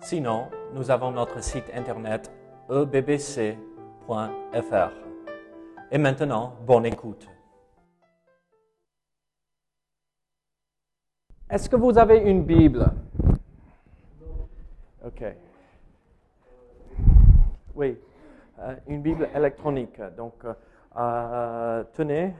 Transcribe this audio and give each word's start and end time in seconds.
Sinon, 0.00 0.48
nous 0.74 0.90
avons 0.90 1.10
notre 1.10 1.42
site 1.42 1.70
internet 1.74 2.30
ebbc.fr. 2.70 3.56
Et 5.90 5.98
maintenant, 5.98 6.54
bonne 6.66 6.86
écoute. 6.86 7.28
Est-ce 11.50 11.68
que 11.68 11.76
vous 11.76 11.98
avez 11.98 12.18
une 12.18 12.44
Bible? 12.44 12.90
OK. 15.04 15.24
Oui, 17.74 17.98
euh, 18.60 18.74
une 18.86 19.02
Bible 19.02 19.28
électronique. 19.34 20.00
Donc, 20.16 20.34
euh, 20.44 20.54
euh, 20.96 21.84
tenez, 21.94 22.34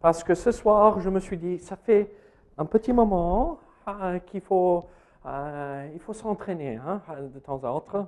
parce 0.00 0.22
que 0.22 0.34
ce 0.34 0.52
soir, 0.52 1.00
je 1.00 1.10
me 1.10 1.20
suis 1.20 1.36
dit, 1.36 1.58
ça 1.58 1.76
fait 1.76 2.10
un 2.58 2.64
petit 2.64 2.92
moment 2.92 3.58
euh, 3.88 4.18
qu'il 4.20 4.40
faut, 4.40 4.86
euh, 5.26 5.88
il 5.92 6.00
faut 6.00 6.12
s'entraîner 6.12 6.76
hein, 6.76 7.00
de 7.34 7.38
temps 7.38 7.62
à 7.64 7.70
autre. 7.70 8.06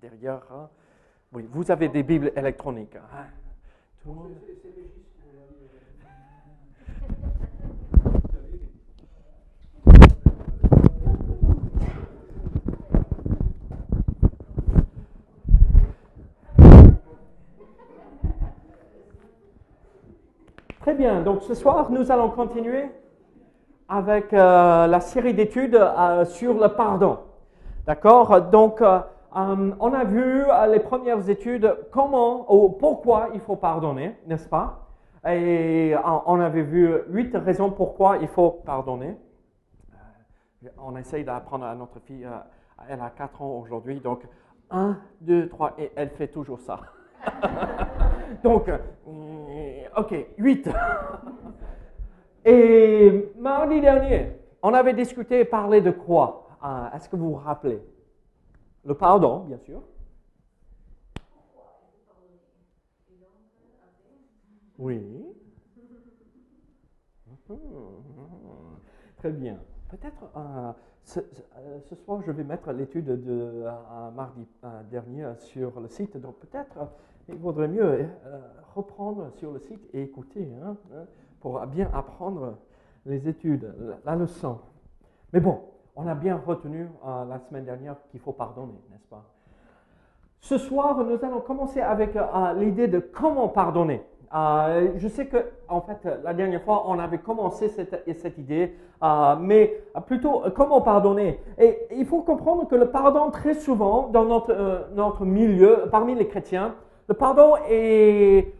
Derrière, 0.00 0.42
hein. 0.52 0.68
oui, 1.32 1.48
vous 1.50 1.70
avez 1.70 1.88
des 1.88 2.02
Bibles 2.02 2.32
électroniques. 2.36 2.96
hein. 2.96 3.24
Tout 4.02 4.10
le 4.10 4.14
monde- 4.14 4.34
Très 20.80 20.94
bien, 20.94 21.20
donc 21.22 21.42
ce 21.42 21.54
soir, 21.54 21.90
nous 21.90 22.10
allons 22.12 22.30
continuer 22.30 22.86
avec 23.88 24.32
euh, 24.32 24.86
la 24.86 25.00
série 25.00 25.34
d'études 25.34 25.76
euh, 25.76 26.24
sur 26.24 26.54
le 26.54 26.68
pardon. 26.68 27.18
D'accord? 27.86 28.40
Donc, 28.42 28.80
euh, 28.80 29.00
on 29.32 29.92
a 29.92 30.04
vu 30.04 30.44
les 30.70 30.80
premières 30.80 31.28
études 31.28 31.76
comment 31.90 32.52
ou 32.52 32.70
pourquoi 32.70 33.28
il 33.34 33.40
faut 33.40 33.56
pardonner, 33.56 34.16
n'est-ce 34.26 34.48
pas? 34.48 34.88
Et 35.28 35.94
on 36.26 36.40
avait 36.40 36.62
vu 36.62 36.90
huit 37.08 37.36
raisons 37.36 37.70
pourquoi 37.70 38.16
il 38.18 38.28
faut 38.28 38.62
pardonner. 38.64 39.14
On 40.78 40.96
essaye 40.96 41.22
d'apprendre 41.22 41.66
à 41.66 41.74
notre 41.74 41.98
fille, 42.00 42.26
elle 42.88 43.00
a 43.00 43.10
4 43.10 43.42
ans 43.42 43.60
aujourd'hui, 43.62 44.00
donc 44.00 44.22
1, 44.70 44.96
2, 45.20 45.48
3, 45.48 45.74
et 45.78 45.92
elle 45.96 46.10
fait 46.10 46.28
toujours 46.28 46.60
ça. 46.60 46.80
donc, 48.42 48.70
ok, 49.96 50.14
8. 50.38 50.70
Et 52.46 53.32
mardi 53.36 53.80
dernier, 53.80 54.28
on 54.62 54.72
avait 54.72 54.94
discuté 54.94 55.40
et 55.40 55.44
parlé 55.44 55.80
de 55.80 55.90
quoi? 55.90 56.48
Ah, 56.62 56.92
Est-ce 56.94 57.08
que 57.08 57.16
vous 57.16 57.30
vous 57.30 57.34
rappelez? 57.34 57.82
Le 58.84 58.94
pardon, 58.94 59.40
bien 59.40 59.58
sûr. 59.58 59.82
Oui. 64.78 65.02
Mhm. 67.48 67.58
Très 69.16 69.30
bien. 69.32 69.58
Peut-être 69.88 70.30
euh, 70.36 70.72
euh, 71.16 71.80
ce 71.80 71.94
soir, 71.96 72.22
je 72.24 72.30
vais 72.30 72.44
mettre 72.44 72.70
l'étude 72.72 73.06
de 73.06 73.64
euh, 73.64 74.10
mardi 74.14 74.46
dernier 74.88 75.32
sur 75.38 75.80
le 75.80 75.88
site. 75.88 76.16
Donc 76.16 76.36
peut-être 76.38 76.78
il 77.28 77.34
vaudrait 77.36 77.66
mieux 77.68 78.08
reprendre 78.74 79.32
sur 79.32 79.52
le 79.52 79.58
site 79.58 79.82
et 79.92 80.02
écouter 80.02 80.48
hein, 80.62 80.76
hein, 80.94 81.06
pour 81.46 81.64
bien 81.66 81.88
apprendre 81.94 82.54
les 83.04 83.28
études, 83.28 83.72
la, 84.04 84.16
leçon. 84.16 84.58
Mais 85.32 85.38
bon, 85.38 85.60
on 85.94 86.04
a 86.08 86.14
bien 86.16 86.42
retenu 86.44 86.88
euh, 87.06 87.24
la 87.24 87.38
semaine 87.38 87.64
dernière 87.64 87.94
qu'il 88.10 88.18
faut 88.18 88.32
pardonner, 88.32 88.74
n'est-ce 88.90 89.06
pas? 89.06 89.22
Ce 90.40 90.58
soir, 90.58 90.98
nous 91.04 91.24
allons 91.24 91.40
commencer 91.40 91.80
avec 91.80 92.16
euh, 92.16 92.52
l'idée 92.54 92.88
de 92.88 92.98
comment 92.98 93.46
pardonner. 93.46 94.02
Euh, 94.34 94.90
je 94.96 95.06
sais 95.06 95.26
que, 95.28 95.36
en 95.68 95.80
fait, 95.82 96.04
la 96.24 96.34
dernière 96.34 96.62
fois, 96.62 96.82
on 96.88 96.98
avait 96.98 97.18
commencé 97.18 97.68
cette, 97.68 98.02
cette 98.18 98.38
idée, 98.38 98.74
mais 99.38 99.84
plutôt 100.04 100.42
comment 100.52 100.80
pardonner? 100.80 101.38
Et 101.58 101.78
il 101.92 102.06
faut 102.06 102.22
comprendre 102.22 102.66
que 102.66 102.74
le 102.74 102.90
pardon, 102.90 103.30
très 103.30 103.54
souvent, 103.54 104.08
dans 104.08 104.24
notre, 104.24 104.88
notre 104.96 105.24
milieu, 105.24 105.84
parmi 105.92 106.16
les 106.16 106.26
chrétiens, 106.26 106.74
le 107.06 107.14
pardon 107.14 107.54
est, 107.70 108.52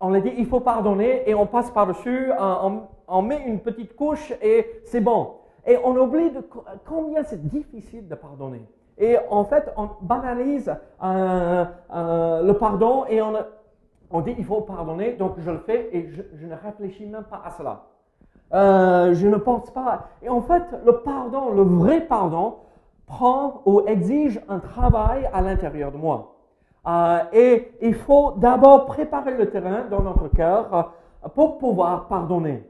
on 0.00 0.10
l'a 0.10 0.20
dit, 0.20 0.32
il 0.36 0.46
faut 0.46 0.60
pardonner 0.60 1.28
et 1.28 1.34
on 1.34 1.46
passe 1.46 1.70
par-dessus, 1.70 2.30
on, 3.08 3.22
met 3.22 3.42
une 3.46 3.60
petite 3.60 3.96
couche 3.96 4.32
et 4.42 4.82
c'est 4.84 5.00
bon. 5.00 5.32
Et 5.66 5.76
on 5.84 5.96
oublie 5.96 6.30
de 6.30 6.40
co- 6.40 6.64
combien 6.86 7.24
c'est 7.24 7.46
difficile 7.48 8.08
de 8.08 8.14
pardonner. 8.14 8.62
Et 8.96 9.16
en 9.30 9.44
fait, 9.44 9.72
on 9.76 9.90
banalise 10.00 10.74
euh, 11.02 11.64
euh, 11.94 12.42
le 12.42 12.52
pardon 12.54 13.04
et 13.08 13.20
on, 13.22 14.20
dit 14.20 14.34
il 14.38 14.44
faut 14.44 14.60
pardonner, 14.60 15.12
donc 15.12 15.34
je 15.38 15.50
le 15.50 15.58
fais 15.58 15.88
et 15.92 16.08
je, 16.10 16.22
je 16.34 16.46
ne 16.46 16.54
réfléchis 16.54 17.06
même 17.06 17.24
pas 17.24 17.42
à 17.44 17.50
cela. 17.50 17.84
Euh, 18.54 19.14
je 19.14 19.26
ne 19.26 19.36
pense 19.36 19.70
pas. 19.70 20.08
Et 20.22 20.28
en 20.28 20.40
fait, 20.40 20.62
le 20.84 21.00
pardon, 21.00 21.50
le 21.50 21.62
vrai 21.62 22.00
pardon, 22.00 22.56
prend 23.06 23.62
ou 23.66 23.82
exige 23.86 24.40
un 24.48 24.58
travail 24.58 25.28
à 25.32 25.42
l'intérieur 25.42 25.92
de 25.92 25.96
moi. 25.96 26.37
Euh, 26.86 27.18
et 27.32 27.72
il 27.82 27.94
faut 27.94 28.32
d'abord 28.36 28.86
préparer 28.86 29.36
le 29.36 29.50
terrain 29.50 29.84
dans 29.90 30.02
notre 30.02 30.28
cœur 30.28 30.74
euh, 30.74 31.28
pour 31.30 31.58
pouvoir 31.58 32.08
pardonner. 32.08 32.62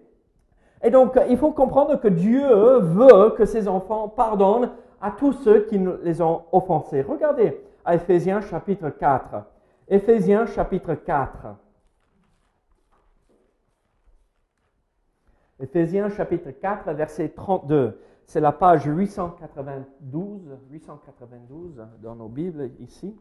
Et 0.83 0.91
donc, 0.91 1.17
euh, 1.17 1.27
il 1.29 1.37
faut 1.37 1.53
comprendre 1.53 1.97
que 1.97 2.09
Dieu 2.09 2.79
veut 2.79 3.31
que 3.31 3.45
ses 3.45 3.69
enfants 3.69 4.09
pardonnent 4.09 4.71
à 5.01 5.11
tous 5.11 5.33
ceux 5.33 5.67
qui 5.67 5.81
les 6.03 6.21
ont 6.23 6.43
offensés. 6.53 7.03
Regardez 7.03 7.61
à 7.85 7.95
Éphésiens 7.95 8.41
chapitre 8.41 8.91
4. 8.91 9.45
Éphésiens 9.89 10.47
chapitre 10.47 10.95
4. 10.95 11.31
Éphésiens 15.61 16.09
chapitre 16.09 16.51
4, 16.51 16.93
verset 16.93 17.31
32. 17.31 18.01
C'est 18.27 18.41
la 18.41 18.53
page 18.53 18.85
892, 18.85 20.59
892 20.71 21.87
dans 22.03 22.15
nos 22.15 22.29
Bibles 22.29 22.71
ici. 22.79 23.17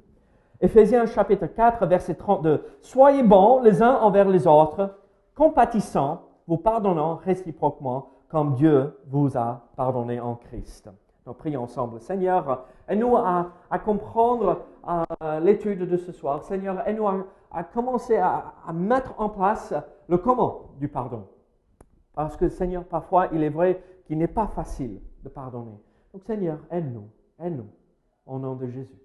Éphésiens 0.60 1.06
chapitre 1.06 1.46
4, 1.48 1.86
verset 1.86 2.16
32. 2.16 2.64
Soyez 2.82 3.24
bons 3.24 3.62
les 3.62 3.84
uns 3.84 3.96
envers 3.96 4.28
les 4.28 4.48
autres, 4.48 4.96
compatissants, 5.36 6.24
vous 6.48 6.58
pardonnant 6.58 7.16
réciproquement 7.16 8.10
comme 8.30 8.54
Dieu 8.56 8.98
vous 9.08 9.38
a 9.38 9.68
pardonné 9.76 10.20
en 10.20 10.36
Christ. 10.36 10.90
Donc 11.26 11.38
prions 11.38 11.64
ensemble. 11.64 12.00
Seigneur, 12.00 12.66
aide-nous 12.88 13.16
à, 13.18 13.52
comprendre 13.84 14.62
l'étude 15.42 15.88
de 15.88 15.98
ce 15.98 16.12
soir. 16.12 16.44
Seigneur, 16.44 16.88
aide-nous 16.88 17.08
à, 17.08 17.26
à 17.52 17.64
commencer 17.64 18.18
à, 18.18 18.54
à 18.66 18.74
mettre 18.74 19.14
en 19.18 19.30
place 19.30 19.74
le 20.08 20.18
comment 20.18 20.72
du 20.80 20.88
pardon. 20.88 21.28
Parce 22.14 22.36
que 22.36 22.50
Seigneur, 22.50 22.84
parfois, 22.84 23.28
il 23.32 23.44
est 23.44 23.50
vrai 23.50 23.84
qu'il 24.06 24.18
n'est 24.18 24.28
pas 24.28 24.48
facile 24.48 25.02
de 25.24 25.30
pardonner. 25.30 25.78
Donc 26.14 26.24
Seigneur, 26.24 26.60
aide-nous, 26.72 27.10
aide-nous, 27.40 27.70
au 28.26 28.40
nom 28.40 28.56
de 28.56 28.68
Jésus. 28.68 29.00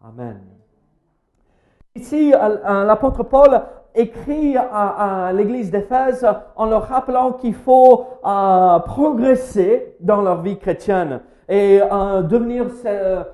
Amen. 0.00 0.40
Ici, 1.94 2.32
euh, 2.32 2.38
euh, 2.38 2.84
l'apôtre 2.84 3.22
Paul 3.22 3.60
écrit 3.94 4.56
à, 4.56 5.30
l'église 5.34 5.70
d'Éphèse 5.70 6.26
en 6.56 6.64
leur 6.64 6.88
rappelant 6.88 7.32
qu'il 7.32 7.52
faut 7.52 8.06
euh, 8.24 8.78
progresser 8.78 9.94
dans 10.00 10.22
leur 10.22 10.40
vie 10.40 10.58
chrétienne 10.58 11.20
et 11.50 11.80
devenir 12.22 12.70
ce, 12.70 13.24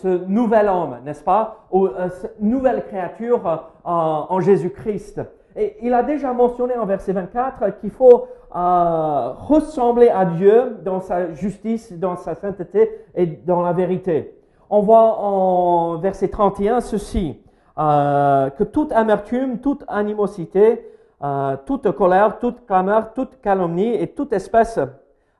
ce 0.00 0.24
nouvel 0.28 0.68
homme, 0.68 0.98
n'est-ce 1.04 1.24
pas, 1.24 1.66
ou 1.72 1.88
cette 2.20 2.40
nouvelle 2.40 2.84
créature 2.84 3.64
en 3.82 4.38
Jésus-Christ. 4.38 5.20
Et 5.56 5.78
il 5.82 5.92
a 5.92 6.04
déjà 6.04 6.32
mentionné 6.32 6.76
en 6.76 6.86
verset 6.86 7.12
24 7.12 7.80
qu'il 7.80 7.90
faut 7.90 8.28
ressembler 8.52 10.08
à 10.10 10.24
Dieu 10.24 10.76
dans 10.84 11.00
sa 11.00 11.32
justice, 11.32 11.92
dans 11.92 12.14
sa 12.14 12.36
sainteté 12.36 12.88
et 13.16 13.26
dans 13.26 13.62
la 13.62 13.72
vérité. 13.72 14.39
On 14.72 14.82
voit 14.82 15.18
en 15.18 15.98
verset 15.98 16.28
31 16.28 16.80
ceci, 16.80 17.42
euh, 17.76 18.50
que 18.50 18.62
toute 18.62 18.92
amertume, 18.92 19.58
toute 19.58 19.84
animosité, 19.88 20.86
euh, 21.22 21.56
toute 21.66 21.90
colère, 21.90 22.38
toute 22.38 22.64
clameur, 22.64 23.12
toute 23.12 23.40
calomnie 23.42 23.94
et 23.94 24.06
toute 24.06 24.32
espèce 24.32 24.78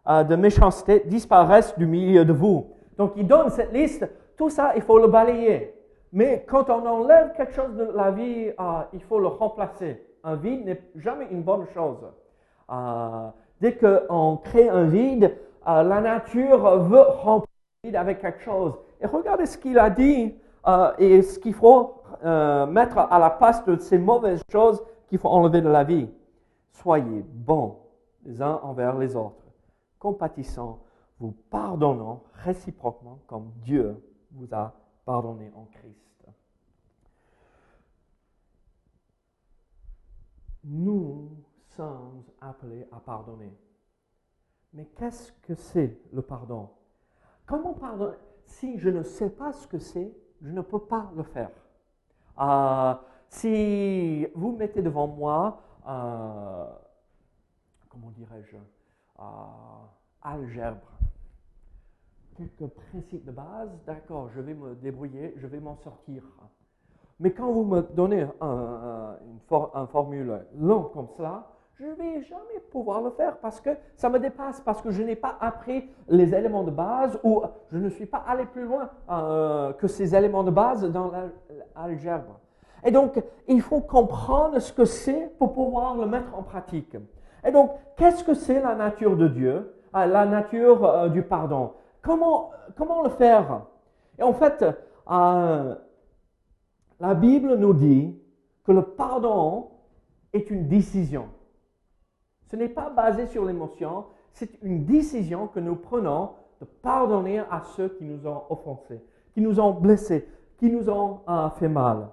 euh, 0.08 0.24
de 0.24 0.36
méchanceté 0.36 1.04
disparaissent 1.06 1.78
du 1.78 1.86
milieu 1.86 2.24
de 2.24 2.32
vous. 2.32 2.72
Donc 2.98 3.12
il 3.16 3.26
donne 3.26 3.48
cette 3.50 3.72
liste, 3.72 4.06
tout 4.36 4.50
ça, 4.50 4.72
il 4.74 4.82
faut 4.82 4.98
le 4.98 5.06
balayer. 5.06 5.74
Mais 6.12 6.44
quand 6.46 6.68
on 6.68 6.84
enlève 6.84 7.32
quelque 7.34 7.54
chose 7.54 7.74
de 7.76 7.88
la 7.94 8.10
vie, 8.10 8.48
euh, 8.48 8.82
il 8.92 9.00
faut 9.04 9.20
le 9.20 9.28
remplacer. 9.28 10.04
Un 10.24 10.34
vide 10.34 10.66
n'est 10.66 10.82
jamais 10.96 11.28
une 11.30 11.42
bonne 11.42 11.66
chose. 11.72 11.98
Dès 13.60 13.76
qu'on 13.76 14.36
crée 14.36 14.68
un 14.68 14.84
vide, 14.84 15.34
la 15.66 16.00
nature 16.00 16.78
veut 16.78 17.00
remplir 17.00 17.48
le 17.82 17.88
vide 17.88 17.96
avec 17.96 18.20
quelque 18.20 18.42
chose. 18.42 18.74
Et 19.00 19.06
regardez 19.06 19.46
ce 19.46 19.56
qu'il 19.58 19.78
a 19.78 19.90
dit 19.90 20.34
et 20.98 21.22
ce 21.22 21.38
qu'il 21.38 21.54
faut 21.54 22.02
mettre 22.22 22.98
à 22.98 23.18
la 23.18 23.30
place 23.30 23.64
de 23.64 23.76
ces 23.76 23.98
mauvaises 23.98 24.42
choses 24.50 24.82
qu'il 25.08 25.18
faut 25.18 25.28
enlever 25.28 25.62
de 25.62 25.68
la 25.68 25.84
vie. 25.84 26.08
Soyez 26.72 27.22
bons 27.22 27.78
les 28.24 28.40
uns 28.42 28.60
envers 28.62 28.96
les 28.98 29.16
autres, 29.16 29.44
compatissants, 29.98 30.80
vous 31.18 31.32
pardonnant 31.50 32.22
réciproquement 32.44 33.18
comme 33.26 33.50
Dieu 33.62 34.02
vous 34.32 34.48
a 34.52 34.72
pardonné 35.04 35.50
en 35.56 35.64
Christ. 35.64 35.96
Nous 40.62 41.30
sommes 41.70 42.22
appelés 42.40 42.86
à 42.92 43.00
pardonner. 43.00 43.56
Mais 44.74 44.84
qu'est-ce 44.96 45.32
que 45.42 45.54
c'est 45.54 45.98
le 46.12 46.22
pardon? 46.22 46.68
Comment 47.46 47.72
pardonner? 47.72 48.16
Si 48.50 48.78
je 48.78 48.90
ne 48.90 49.02
sais 49.02 49.30
pas 49.30 49.52
ce 49.52 49.66
que 49.66 49.78
c'est, 49.78 50.12
je 50.42 50.50
ne 50.50 50.60
peux 50.60 50.80
pas 50.80 51.10
le 51.16 51.22
faire. 51.22 51.50
Euh, 52.40 52.94
si 53.28 54.26
vous 54.34 54.56
mettez 54.56 54.82
devant 54.82 55.06
moi, 55.06 55.62
euh, 55.88 56.66
comment 57.88 58.10
dirais-je, 58.10 58.56
euh, 58.56 59.22
algèbre, 60.22 60.90
quelques 62.36 62.66
principes 62.66 63.24
de 63.24 63.30
base, 63.30 63.70
d'accord, 63.86 64.28
je 64.34 64.40
vais 64.40 64.54
me 64.54 64.74
débrouiller, 64.74 65.32
je 65.36 65.46
vais 65.46 65.60
m'en 65.60 65.76
sortir. 65.76 66.22
Mais 67.20 67.32
quand 67.32 67.52
vous 67.52 67.64
me 67.64 67.82
donnez 67.82 68.26
un, 68.40 69.16
une 69.26 69.86
formule 69.86 70.44
longue 70.56 70.92
comme 70.92 71.08
cela, 71.16 71.46
je 71.80 71.86
ne 71.86 71.94
vais 71.94 72.22
jamais 72.22 72.60
pouvoir 72.70 73.00
le 73.00 73.10
faire 73.10 73.38
parce 73.38 73.58
que 73.60 73.70
ça 73.96 74.10
me 74.10 74.18
dépasse, 74.18 74.60
parce 74.60 74.82
que 74.82 74.90
je 74.90 75.02
n'ai 75.02 75.16
pas 75.16 75.38
appris 75.40 75.88
les 76.08 76.34
éléments 76.34 76.62
de 76.62 76.70
base 76.70 77.18
ou 77.24 77.42
je 77.72 77.78
ne 77.78 77.88
suis 77.88 78.04
pas 78.04 78.22
allé 78.26 78.44
plus 78.44 78.64
loin 78.64 78.90
euh, 79.10 79.72
que 79.72 79.86
ces 79.86 80.14
éléments 80.14 80.44
de 80.44 80.50
base 80.50 80.84
dans 80.84 81.10
l'algèbre. 81.74 82.38
Et 82.84 82.90
donc, 82.90 83.22
il 83.48 83.62
faut 83.62 83.80
comprendre 83.80 84.58
ce 84.58 84.72
que 84.72 84.84
c'est 84.84 85.32
pour 85.38 85.54
pouvoir 85.54 85.96
le 85.96 86.06
mettre 86.06 86.36
en 86.36 86.42
pratique. 86.42 86.96
Et 87.44 87.50
donc, 87.50 87.70
qu'est-ce 87.96 88.24
que 88.24 88.34
c'est 88.34 88.60
la 88.60 88.74
nature 88.74 89.16
de 89.16 89.28
Dieu, 89.28 89.74
euh, 89.94 90.06
la 90.06 90.26
nature 90.26 90.84
euh, 90.84 91.08
du 91.08 91.22
pardon 91.22 91.72
comment, 92.02 92.50
comment 92.76 93.02
le 93.02 93.10
faire? 93.10 93.62
Et 94.18 94.22
en 94.22 94.34
fait, 94.34 94.64
euh, 95.10 95.74
la 97.00 97.14
Bible 97.14 97.54
nous 97.56 97.72
dit 97.72 98.14
que 98.64 98.72
le 98.72 98.82
pardon 98.82 99.68
est 100.34 100.50
une 100.50 100.68
décision. 100.68 101.28
Ce 102.50 102.56
n'est 102.56 102.68
pas 102.68 102.90
basé 102.90 103.26
sur 103.26 103.44
l'émotion, 103.44 104.06
c'est 104.32 104.50
une 104.62 104.84
décision 104.84 105.46
que 105.46 105.60
nous 105.60 105.76
prenons 105.76 106.30
de 106.60 106.64
pardonner 106.64 107.38
à 107.38 107.62
ceux 107.76 107.90
qui 107.90 108.04
nous 108.04 108.26
ont 108.26 108.42
offensés, 108.50 109.00
qui 109.32 109.40
nous 109.40 109.60
ont 109.60 109.72
blessés, 109.72 110.28
qui 110.58 110.68
nous 110.68 110.90
ont 110.90 111.20
fait 111.58 111.68
mal. 111.68 112.08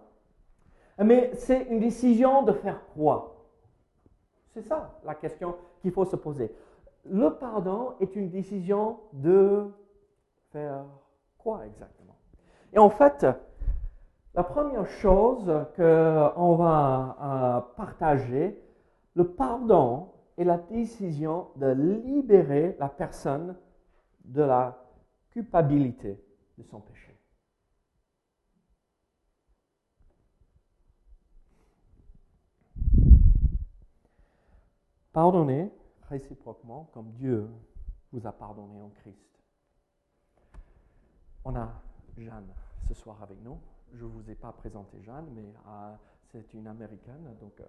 Mais 1.00 1.32
c'est 1.34 1.64
une 1.70 1.80
décision 1.80 2.44
de 2.44 2.52
faire 2.52 2.80
quoi? 2.94 3.48
C'est 4.54 4.62
ça 4.62 5.00
la 5.04 5.16
question 5.16 5.56
qu'il 5.82 5.92
faut 5.92 6.06
se 6.06 6.16
poser. 6.16 6.54
Le 7.06 7.32
pardon 7.32 7.94
est 8.00 8.16
une 8.16 8.30
décision 8.30 9.00
de 9.14 9.66
faire 10.52 10.86
quoi 11.40 11.66
exactement? 11.66 12.16
Et 12.74 12.80
en 12.80 12.90
fait, 12.90 13.26
la 14.36 14.44
première 14.44 14.88
chose 14.88 15.52
qu'on 15.76 16.56
va 16.56 17.18
euh, 17.22 17.76
partager, 17.76 18.62
le 19.16 19.28
pardon 19.28 20.10
est 20.38 20.44
la 20.44 20.58
décision 20.58 21.50
de 21.56 21.68
libérer 21.68 22.76
la 22.80 22.90
personne 22.90 23.56
de 24.24 24.42
la 24.44 24.78
culpabilité 25.32 26.24
de 26.58 26.64
son 26.64 26.80
péché. 26.82 27.18
Pardonnez 35.12 35.72
réciproquement 36.10 36.90
comme 36.94 37.12
Dieu 37.14 37.50
vous 38.12 38.26
a 38.28 38.32
pardonné 38.32 38.82
en 38.82 38.90
Christ. 38.90 39.28
On 41.44 41.56
a 41.56 41.82
Jeanne 42.16 42.54
ce 42.88 42.94
soir 42.94 43.22
avec 43.24 43.42
nous. 43.42 43.60
Je 43.94 44.06
ne 44.06 44.10
vous 44.10 44.30
ai 44.30 44.36
pas 44.36 44.52
présenté 44.52 45.02
Jeanne, 45.02 45.28
mais 45.34 45.54
euh, 45.68 45.96
c'est 46.32 46.54
une 46.54 46.68
américaine, 46.68 47.36
donc 47.40 47.60
euh, 47.60 47.66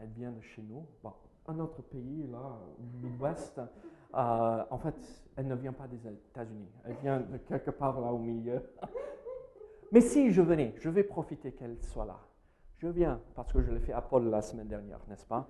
elle 0.00 0.10
vient 0.10 0.32
de 0.32 0.40
chez 0.40 0.62
nous. 0.62 0.86
Bon, 1.02 1.12
un 1.48 1.58
autre 1.60 1.82
pays, 1.82 2.26
là, 2.30 2.58
au 2.78 3.06
Midwest. 3.06 3.58
Euh, 4.14 4.64
en 4.70 4.78
fait, 4.78 4.94
elle 5.36 5.48
ne 5.48 5.54
vient 5.54 5.72
pas 5.72 5.88
des 5.88 6.06
États-Unis. 6.06 6.68
Elle 6.84 6.96
vient 6.96 7.20
de 7.20 7.38
quelque 7.38 7.70
part 7.70 8.00
là 8.00 8.12
au 8.12 8.18
milieu. 8.18 8.62
mais 9.92 10.00
si 10.00 10.30
je 10.30 10.42
venais, 10.42 10.74
je 10.78 10.88
vais 10.90 11.02
profiter 11.02 11.52
qu'elle 11.52 11.82
soit 11.82 12.04
là. 12.04 12.20
Je 12.78 12.88
viens, 12.88 13.20
parce 13.34 13.52
que 13.52 13.60
je 13.60 13.72
l'ai 13.72 13.80
fait 13.80 13.92
à 13.92 14.00
Paul 14.00 14.28
la 14.28 14.40
semaine 14.40 14.68
dernière, 14.68 15.00
n'est-ce 15.08 15.26
pas? 15.26 15.48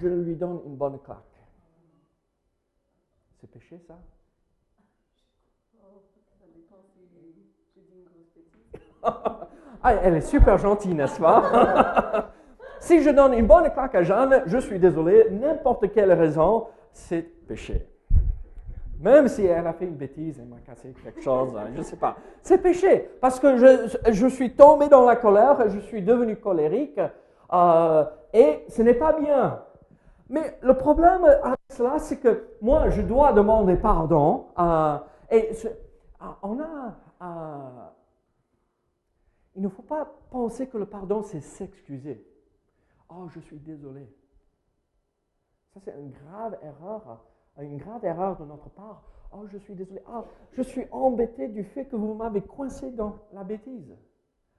Je 0.00 0.08
lui 0.08 0.36
donne 0.36 0.60
une 0.66 0.76
bonne 0.76 1.00
claque. 1.00 1.18
C'est 3.40 3.50
péché, 3.50 3.78
ça? 3.78 3.98
Ah, 9.84 9.94
elle 9.94 10.14
est 10.14 10.20
super 10.20 10.58
gentille, 10.58 10.94
n'est-ce 10.94 11.18
pas? 11.18 12.30
Si 12.82 13.00
je 13.00 13.10
donne 13.10 13.34
une 13.34 13.46
bonne 13.46 13.70
claque 13.70 13.94
à 13.94 14.02
Jeanne, 14.02 14.42
je 14.46 14.58
suis 14.58 14.80
désolé, 14.80 15.28
n'importe 15.30 15.92
quelle 15.92 16.12
raison, 16.12 16.66
c'est 16.92 17.22
péché. 17.22 17.86
Même 18.98 19.28
si 19.28 19.46
elle 19.46 19.68
a 19.68 19.72
fait 19.72 19.84
une 19.84 19.94
bêtise, 19.94 20.40
elle 20.40 20.48
m'a 20.48 20.58
cassé 20.66 20.92
quelque 21.02 21.22
chose, 21.22 21.56
je 21.74 21.78
ne 21.78 21.84
sais 21.84 21.94
pas. 21.94 22.16
C'est 22.42 22.58
péché, 22.58 23.08
parce 23.20 23.38
que 23.38 23.56
je, 23.56 24.26
suis 24.26 24.56
tombé 24.56 24.88
dans 24.88 25.04
la 25.04 25.14
colère, 25.14 25.68
je 25.68 25.78
suis 25.78 26.02
devenu 26.02 26.34
colérique, 26.34 27.00
euh, 27.52 28.04
et 28.34 28.64
ce 28.68 28.82
n'est 28.82 28.94
pas 28.94 29.12
bien. 29.12 29.60
Mais 30.28 30.58
le 30.60 30.74
problème 30.74 31.24
avec 31.24 31.60
cela, 31.68 32.00
c'est 32.00 32.16
que 32.16 32.48
moi, 32.60 32.90
je 32.90 33.02
dois 33.02 33.32
demander 33.32 33.76
pardon. 33.76 34.46
Euh, 34.58 34.98
et 35.30 35.52
euh, 35.64 36.26
on 36.42 36.58
a. 36.58 36.96
Euh, 37.22 37.86
il 39.54 39.62
ne 39.62 39.68
faut 39.68 39.82
pas 39.82 40.08
penser 40.30 40.66
que 40.66 40.78
le 40.78 40.86
pardon, 40.86 41.22
c'est 41.22 41.42
s'excuser. 41.42 42.26
Oh, 43.14 43.28
je 43.28 43.40
suis 43.40 43.58
désolé. 43.58 44.08
Ça, 45.74 45.80
c'est 45.84 45.94
une 45.98 46.10
grave 46.10 46.58
erreur, 46.62 47.24
une 47.58 47.78
grave 47.78 48.04
erreur 48.04 48.36
de 48.36 48.44
notre 48.44 48.68
part. 48.70 49.02
Oh, 49.32 49.46
je 49.50 49.58
suis 49.58 49.74
désolé. 49.74 50.02
Oh, 50.08 50.24
je 50.52 50.62
suis 50.62 50.86
embêté 50.90 51.48
du 51.48 51.64
fait 51.64 51.86
que 51.86 51.96
vous 51.96 52.14
m'avez 52.14 52.42
coincé 52.42 52.90
dans 52.90 53.16
la 53.32 53.44
bêtise. 53.44 53.94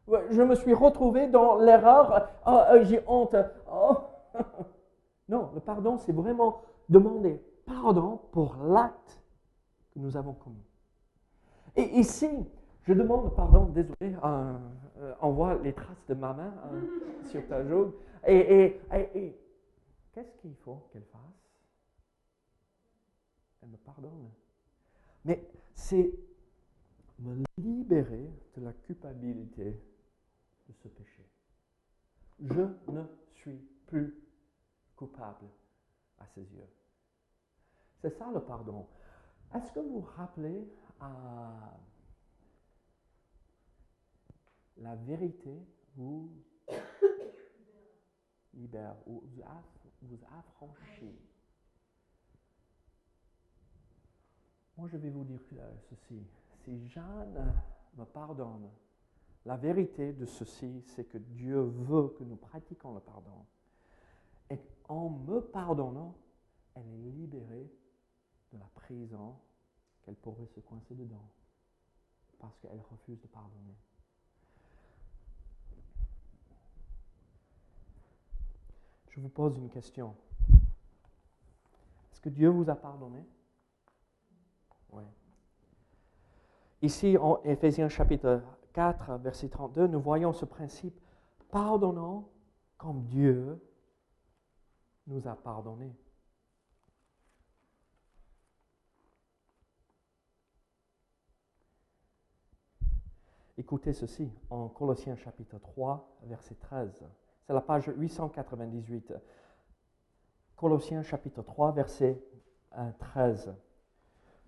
Je 0.07 0.41
me 0.41 0.55
suis 0.55 0.73
retrouvé 0.73 1.27
dans 1.27 1.57
l'erreur. 1.57 2.29
Oh, 2.45 2.63
j'ai 2.81 3.03
honte. 3.07 3.35
Oh. 3.71 3.97
Non, 5.29 5.51
le 5.53 5.61
pardon, 5.61 5.97
c'est 5.97 6.11
vraiment 6.11 6.61
demander 6.89 7.41
pardon 7.65 8.19
pour 8.33 8.57
l'acte 8.57 9.23
que 9.93 9.99
nous 9.99 10.17
avons 10.17 10.33
commis. 10.33 10.65
Et 11.77 11.97
ici, 11.97 12.29
je 12.83 12.93
demande 12.93 13.33
pardon, 13.35 13.65
désolé, 13.67 13.95
euh, 14.01 14.53
euh, 14.99 15.13
on 15.21 15.31
voit 15.31 15.55
les 15.55 15.73
traces 15.73 16.05
de 16.09 16.13
ma 16.13 16.33
main 16.33 16.53
euh, 16.73 16.81
sur 17.29 17.47
ta 17.47 17.63
joue. 17.65 17.93
Et, 18.25 18.79
qu'est-ce 20.13 20.35
qu'il 20.37 20.55
faut 20.55 20.87
qu'elle 20.91 21.05
fasse? 21.05 21.21
Elle 23.61 23.69
me 23.69 23.77
pardonne. 23.77 24.31
Mais 25.25 25.49
c'est 25.73 26.13
me 27.19 27.43
libérer 27.57 28.29
de 28.55 28.61
la 28.61 28.73
culpabilité 28.73 29.79
de 30.67 30.73
ce 30.73 30.87
péché. 30.87 31.25
Je 32.39 32.61
ne 32.91 33.03
suis 33.35 33.57
plus 33.87 34.15
coupable 34.95 35.47
à 36.19 36.27
ses 36.27 36.41
yeux. 36.41 36.69
C'est 38.01 38.17
ça 38.17 38.29
le 38.33 38.41
pardon. 38.41 38.87
Est-ce 39.53 39.71
que 39.71 39.79
vous 39.79 40.01
rappelez 40.01 40.67
à 40.99 41.77
la 44.77 44.95
vérité 44.95 45.65
libère 48.53 48.95
ou 49.07 49.23
vous 50.01 50.19
affranchit 50.37 51.15
Moi, 54.77 54.87
je 54.87 54.97
vais 54.97 55.09
vous 55.09 55.23
dire 55.23 55.39
ceci. 55.89 56.25
Si 56.63 56.87
Jeanne 56.89 57.53
me 57.95 58.05
pardonne, 58.05 58.69
la 59.45 59.57
vérité 59.57 60.13
de 60.13 60.25
ceci, 60.25 60.81
c'est 60.87 61.05
que 61.05 61.17
Dieu 61.17 61.61
veut 61.61 62.09
que 62.17 62.23
nous 62.23 62.37
pratiquions 62.37 62.93
le 62.93 63.01
pardon. 63.01 63.45
Et 64.49 64.59
en 64.89 65.09
me 65.09 65.41
pardonnant, 65.41 66.15
elle 66.75 66.87
est 66.87 67.11
libérée 67.11 67.71
de 68.51 68.57
la 68.57 68.67
prison 68.73 69.35
qu'elle 70.01 70.15
pourrait 70.15 70.47
se 70.47 70.59
coincer 70.59 70.95
dedans 70.95 71.29
parce 72.39 72.57
qu'elle 72.59 72.81
refuse 72.91 73.21
de 73.21 73.27
pardonner. 73.27 73.75
Je 79.13 79.19
vous 79.19 79.29
pose 79.29 79.55
une 79.57 79.69
question. 79.69 80.15
Est-ce 82.11 82.19
que 82.19 82.29
Dieu 82.29 82.49
vous 82.49 82.67
a 82.71 82.75
pardonné? 82.75 83.23
Oui. 84.91 85.03
Ici, 86.81 87.15
en 87.19 87.39
Éphésiens 87.43 87.89
chapitre 87.89 88.41
4, 88.73 89.19
verset 89.19 89.49
32, 89.49 89.85
nous 89.85 90.01
voyons 90.01 90.33
ce 90.33 90.45
principe. 90.45 90.99
Pardonnons 91.51 92.27
comme 92.79 93.03
Dieu 93.03 93.63
nous 95.05 95.27
a 95.27 95.35
pardonné. 95.35 95.95
Écoutez 103.59 103.93
ceci 103.93 104.31
en 104.49 104.69
Colossiens 104.69 105.15
chapitre 105.17 105.59
3, 105.59 106.17
verset 106.23 106.55
13. 106.55 107.05
C'est 107.45 107.53
la 107.53 107.61
page 107.61 107.91
898. 107.95 109.13
Colossiens 110.55 111.03
chapitre 111.03 111.41
3, 111.41 111.73
verset 111.73 112.21
13. 112.99 113.53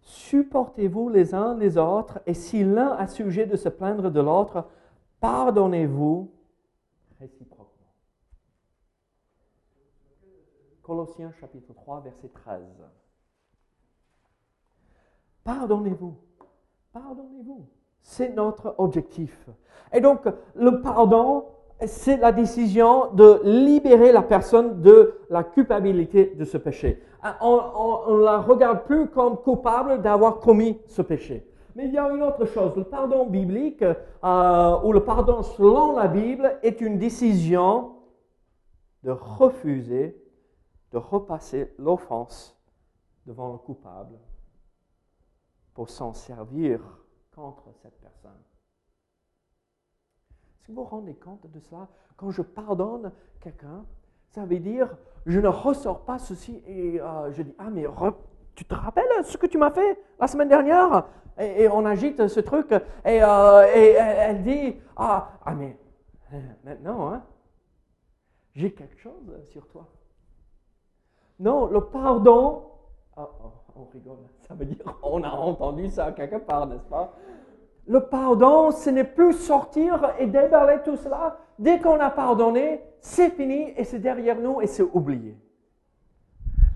Supportez-vous 0.02 1.10
les 1.10 1.34
uns 1.34 1.58
les 1.58 1.78
autres, 1.78 2.20
et 2.26 2.34
si 2.34 2.64
l'un 2.64 2.92
a 2.92 3.08
sujet 3.08 3.46
de 3.46 3.56
se 3.56 3.70
plaindre 3.70 4.12
de 4.12 4.22
l'autre, 4.22 4.68
pardonnez-vous 5.20 6.32
réciproquement. 7.20 7.66
Colossiens 10.84 11.32
chapitre 11.34 11.74
3, 11.74 12.02
verset 12.02 12.30
13. 12.30 12.64
Pardonnez-vous. 15.44 16.16
Pardonnez-vous. 16.94 17.68
C'est 18.02 18.30
notre 18.30 18.76
objectif. 18.78 19.50
Et 19.92 20.00
donc, 20.00 20.28
le 20.54 20.82
pardon, 20.82 21.55
c'est 21.86 22.18
la 22.18 22.32
décision 22.32 23.12
de 23.14 23.42
libérer 23.44 24.12
la 24.12 24.22
personne 24.22 24.82
de 24.82 25.20
la 25.30 25.44
culpabilité 25.44 26.34
de 26.36 26.46
ce 26.46 26.58
péché. 26.58 27.02
Ah, 27.22 27.38
on 27.42 28.18
ne 28.18 28.24
la 28.24 28.40
regarde 28.40 28.84
plus 28.86 29.08
comme 29.10 29.38
coupable 29.38 30.02
d'avoir 30.02 30.40
commis 30.40 30.80
ce 30.88 31.02
péché. 31.02 31.46
Mais 31.76 31.88
il 31.88 31.94
y 31.94 31.98
a 31.98 32.10
une 32.10 32.24
autre 32.24 32.46
chose. 32.46 32.74
Le 32.78 32.86
pardon 32.86 33.26
biblique, 33.26 33.84
euh, 33.84 34.80
ou 34.84 34.94
le 34.94 35.04
pardon 35.04 35.42
selon 35.44 35.98
la 35.98 36.08
Bible, 36.08 36.58
est 36.64 36.80
une 36.80 36.98
décision 36.98 37.96
de 39.04 39.12
refuser 39.12 40.22
de 40.96 40.98
repasser 40.98 41.74
l'offense 41.78 42.58
devant 43.26 43.52
le 43.52 43.58
coupable 43.58 44.18
pour 45.74 45.90
s'en 45.90 46.14
servir 46.14 46.80
contre 47.36 47.74
cette 47.82 48.00
personne. 48.00 48.45
Est-ce 50.66 50.72
que 50.72 50.78
vous 50.78 50.84
vous 50.84 50.90
rendez 50.90 51.14
compte 51.14 51.46
de 51.46 51.60
cela 51.60 51.88
Quand 52.18 52.32
je 52.32 52.42
pardonne 52.42 53.12
quelqu'un, 53.40 53.86
ça 54.32 54.46
veut 54.46 54.58
dire, 54.58 54.98
je 55.28 55.40
ne 55.40 55.48
ressors 55.48 56.06
pas 56.06 56.18
ceci 56.18 56.60
et 56.66 57.00
euh, 57.00 57.32
je 57.34 57.44
dis, 57.44 57.54
ah 57.60 57.70
mais 57.70 57.86
tu 58.56 58.66
te 58.66 58.74
rappelles 58.74 59.06
ce 59.26 59.38
que 59.38 59.46
tu 59.46 59.60
m'as 59.60 59.70
fait 59.70 60.02
la 60.20 60.26
semaine 60.26 60.50
dernière? 60.50 61.06
Et, 61.38 61.68
on 61.68 61.86
agite 61.86 62.28
ce 62.28 62.40
truc 62.40 62.72
et, 62.72 63.24
euh, 63.24 63.76
et 63.76 63.92
elle 63.92 64.42
dit, 64.42 64.78
ah, 64.96 65.34
ah 65.46 65.54
mais 65.54 65.78
euh, 66.34 66.40
maintenant, 66.64 67.14
hein, 67.14 67.24
j'ai 68.56 68.74
quelque 68.74 68.98
chose 68.98 69.40
sur 69.50 69.68
toi. 69.68 69.88
Non, 71.40 71.68
le 71.68 71.82
pardon, 71.82 72.72
oh, 73.18 73.22
oh, 73.22 73.52
on 73.76 73.84
rigole, 73.94 74.18
ça 74.48 74.56
veut 74.56 74.66
dire 74.66 74.98
on 75.04 75.22
a 75.22 75.30
entendu 75.30 75.92
ça 75.92 76.12
quelque 76.12 76.38
part, 76.38 76.66
n'est-ce 76.66 76.86
pas? 76.86 77.14
Le 77.88 78.00
pardon, 78.08 78.72
ce 78.72 78.90
n'est 78.90 79.04
plus 79.04 79.34
sortir 79.34 80.14
et 80.18 80.26
déballer 80.26 80.82
tout 80.84 80.98
cela. 80.98 81.40
Dès 81.60 81.80
qu'on 81.80 82.00
a 82.00 82.10
pardonné, 82.10 82.82
c'est 83.00 83.30
fini 83.30 83.74
et 83.78 83.84
c'est 83.84 84.00
derrière 84.00 84.40
nous 84.40 84.62
et 84.62 84.68
c'est 84.68 84.84
oublié. 84.84 85.38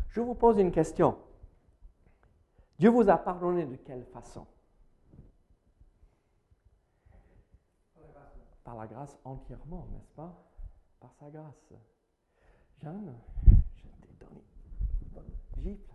Je 0.10 0.22
vous 0.22 0.36
pose 0.36 0.60
une 0.60 0.72
question. 0.72 1.18
Dieu 2.78 2.90
vous 2.90 3.10
a 3.10 3.18
pardonné 3.18 3.66
de 3.66 3.76
quelle 3.76 4.06
façon? 4.06 4.46
Par 8.64 8.76
la 8.76 8.88
grâce 8.88 9.18
entièrement, 9.26 9.88
n'est-ce 9.92 10.12
pas? 10.12 10.34
Par 11.00 11.14
sa 11.20 11.30
grâce. 11.30 11.74
Jeanne 12.82 13.16
gifle. 15.58 15.94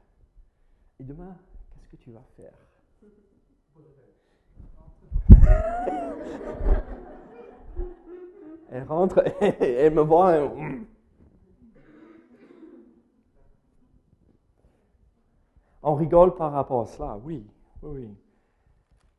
Et 0.99 1.04
demain, 1.04 1.37
qu'est-ce 1.71 1.88
que 1.88 1.97
tu 1.97 2.11
vas 2.11 2.25
faire? 2.37 2.52
Elle 8.70 8.84
rentre 8.84 9.22
et 9.42 9.72
elle 9.72 9.94
me 9.94 10.02
voit. 10.02 10.52
On 15.82 15.94
rigole 15.94 16.34
par 16.34 16.52
rapport 16.52 16.82
à 16.82 16.86
cela, 16.86 17.18
oui, 17.22 17.46
oui. 17.82 18.08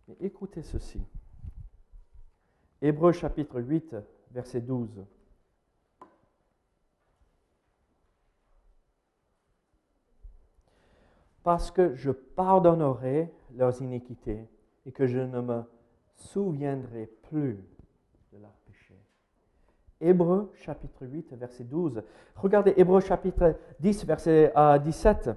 Mais 0.08 0.18
écoutez 0.22 0.62
ceci. 0.62 1.02
Hébreu 2.82 3.12
chapitre 3.12 3.62
8, 3.62 3.96
verset 4.32 4.62
12. 4.62 5.06
parce 11.46 11.70
que 11.70 11.94
je 11.94 12.10
pardonnerai 12.10 13.32
leurs 13.56 13.80
iniquités 13.80 14.50
et 14.88 14.92
que 14.92 15.06
je 15.06 15.20
ne 15.20 15.42
me 15.42 15.62
souviendrai 16.16 17.10
plus 17.24 17.64
de 18.34 18.40
leurs 18.40 18.58
péchés. 18.66 19.00
Hébreu 20.02 20.52
chapitre 20.56 21.06
8, 21.06 21.34
verset 21.34 21.64
12. 21.64 22.04
Regardez 22.36 22.74
Hébreu 22.78 23.00
chapitre 23.00 23.56
10, 23.80 24.06
verset 24.06 24.54
17. 24.84 25.28
Euh, 25.28 25.34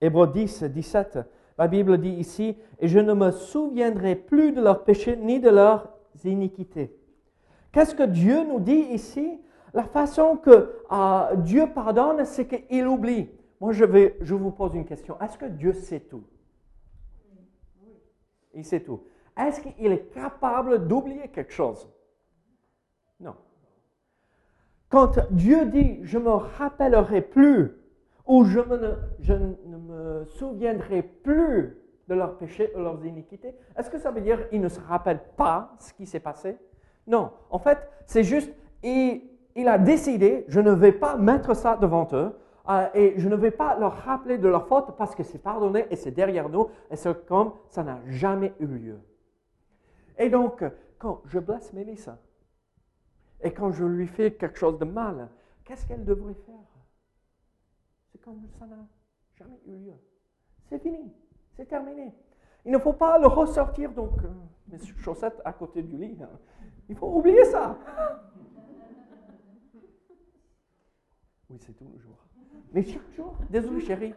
Hébreu 0.00 0.26
10, 0.26 0.64
17. 0.64 1.18
La 1.58 1.68
Bible 1.68 1.98
dit 1.98 2.10
ici, 2.10 2.56
et 2.80 2.88
je 2.88 2.98
ne 2.98 3.12
me 3.12 3.30
souviendrai 3.30 4.16
plus 4.16 4.52
de 4.52 4.60
leurs 4.60 4.84
péchés 4.84 5.16
ni 5.16 5.38
de 5.38 5.50
leurs 5.50 5.88
iniquités. 6.24 6.96
Qu'est-ce 7.70 7.94
que 7.94 8.02
Dieu 8.02 8.44
nous 8.44 8.60
dit 8.60 8.86
ici? 8.90 9.40
La 9.74 9.84
façon 9.84 10.36
que 10.36 10.74
euh, 10.90 11.36
Dieu 11.36 11.66
pardonne, 11.72 12.24
c'est 12.24 12.46
qu'il 12.46 12.86
oublie. 12.86 13.30
Moi, 13.60 13.72
je, 13.72 13.84
vais, 13.84 14.16
je 14.20 14.34
vous 14.34 14.50
pose 14.50 14.74
une 14.74 14.84
question. 14.84 15.16
Est-ce 15.20 15.38
que 15.38 15.46
Dieu 15.46 15.72
sait 15.72 16.00
tout? 16.00 16.24
Il 18.54 18.64
sait 18.64 18.80
tout. 18.80 19.02
Est-ce 19.36 19.60
qu'il 19.60 19.92
est 19.92 20.12
capable 20.12 20.86
d'oublier 20.86 21.28
quelque 21.28 21.52
chose? 21.52 21.88
Non. 23.20 23.34
Quand 24.88 25.18
Dieu 25.30 25.66
dit, 25.66 26.00
je 26.02 26.18
me 26.18 26.30
rappellerai 26.30 27.22
plus, 27.22 27.72
ou 28.26 28.44
je, 28.44 28.60
ne 28.60 29.76
me 29.76 30.24
souviendrai 30.26 31.02
plus 31.02 31.78
de 32.08 32.14
leurs 32.14 32.36
péchés 32.36 32.70
ou 32.76 32.80
leurs 32.80 33.04
iniquités, 33.04 33.54
est-ce 33.76 33.90
que 33.90 33.98
ça 33.98 34.10
veut 34.10 34.20
dire 34.20 34.48
qu'il 34.48 34.60
ne 34.60 34.68
se 34.68 34.80
rappelle 34.80 35.20
pas 35.36 35.74
ce 35.78 35.92
qui 35.94 36.06
s'est 36.06 36.20
passé? 36.20 36.56
Non. 37.06 37.30
En 37.50 37.58
fait, 37.58 37.78
c'est 38.06 38.24
juste, 38.24 38.52
il 38.82 39.68
a 39.68 39.78
décidé, 39.78 40.44
je 40.48 40.60
ne 40.60 40.72
vais 40.72 40.92
pas 40.92 41.16
mettre 41.16 41.54
ça 41.54 41.76
devant 41.76 42.06
eux, 42.12 42.32
euh, 42.68 42.86
et 42.94 43.14
je 43.16 43.28
ne 43.28 43.34
vais 43.34 43.50
pas 43.50 43.76
leur 43.78 43.94
rappeler 44.04 44.38
de 44.38 44.48
leur 44.48 44.66
faute 44.68 44.94
parce 44.96 45.14
que 45.14 45.24
c'est 45.24 45.42
pardonné 45.42 45.86
et 45.90 45.96
c'est 45.96 46.12
derrière 46.12 46.48
nous 46.48 46.68
et 46.90 46.96
c'est 46.96 47.26
comme 47.26 47.52
ça 47.68 47.82
n'a 47.82 47.98
jamais 48.06 48.52
eu 48.60 48.66
lieu. 48.66 49.00
Et 50.22 50.30
donc, 50.30 50.64
quand 50.98 51.20
je 51.26 51.40
blesse 51.40 51.72
Mélissa 51.72 52.16
et 53.42 53.52
quand 53.52 53.72
je 53.72 53.84
lui 53.84 54.06
fais 54.06 54.32
quelque 54.32 54.56
chose 54.56 54.78
de 54.78 54.84
mal, 54.84 55.28
qu'est-ce 55.64 55.84
qu'elle 55.84 56.04
devrait 56.04 56.36
faire? 56.46 56.54
C'est 58.12 58.20
comme 58.20 58.40
ça 58.56 58.66
n'a 58.66 58.86
jamais 59.36 59.58
eu 59.66 59.76
lieu. 59.78 59.94
C'est 60.68 60.78
fini, 60.80 61.12
c'est 61.56 61.66
terminé. 61.66 62.14
Il 62.64 62.70
ne 62.70 62.78
faut 62.78 62.92
pas 62.92 63.18
le 63.18 63.26
ressortir, 63.26 63.90
donc, 63.90 64.22
euh, 64.22 64.28
mes 64.68 64.78
chaussettes 64.78 65.42
à 65.44 65.52
côté 65.52 65.82
du 65.82 65.96
lit. 65.96 66.16
Hein. 66.22 66.30
Il 66.88 66.94
faut 66.94 67.08
oublier 67.08 67.44
ça. 67.46 67.76
Oui, 71.50 71.58
c'est 71.60 71.76
tout 71.76 71.90
le 71.92 71.98
jour. 71.98 72.16
Mais 72.72 72.82
chaque 72.82 73.12
jour, 73.14 73.36
désolé 73.50 73.80
chérie. 73.80 74.14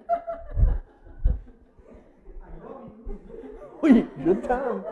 Oui, 3.83 4.07
je 4.19 4.31
t'aime. 4.31 4.83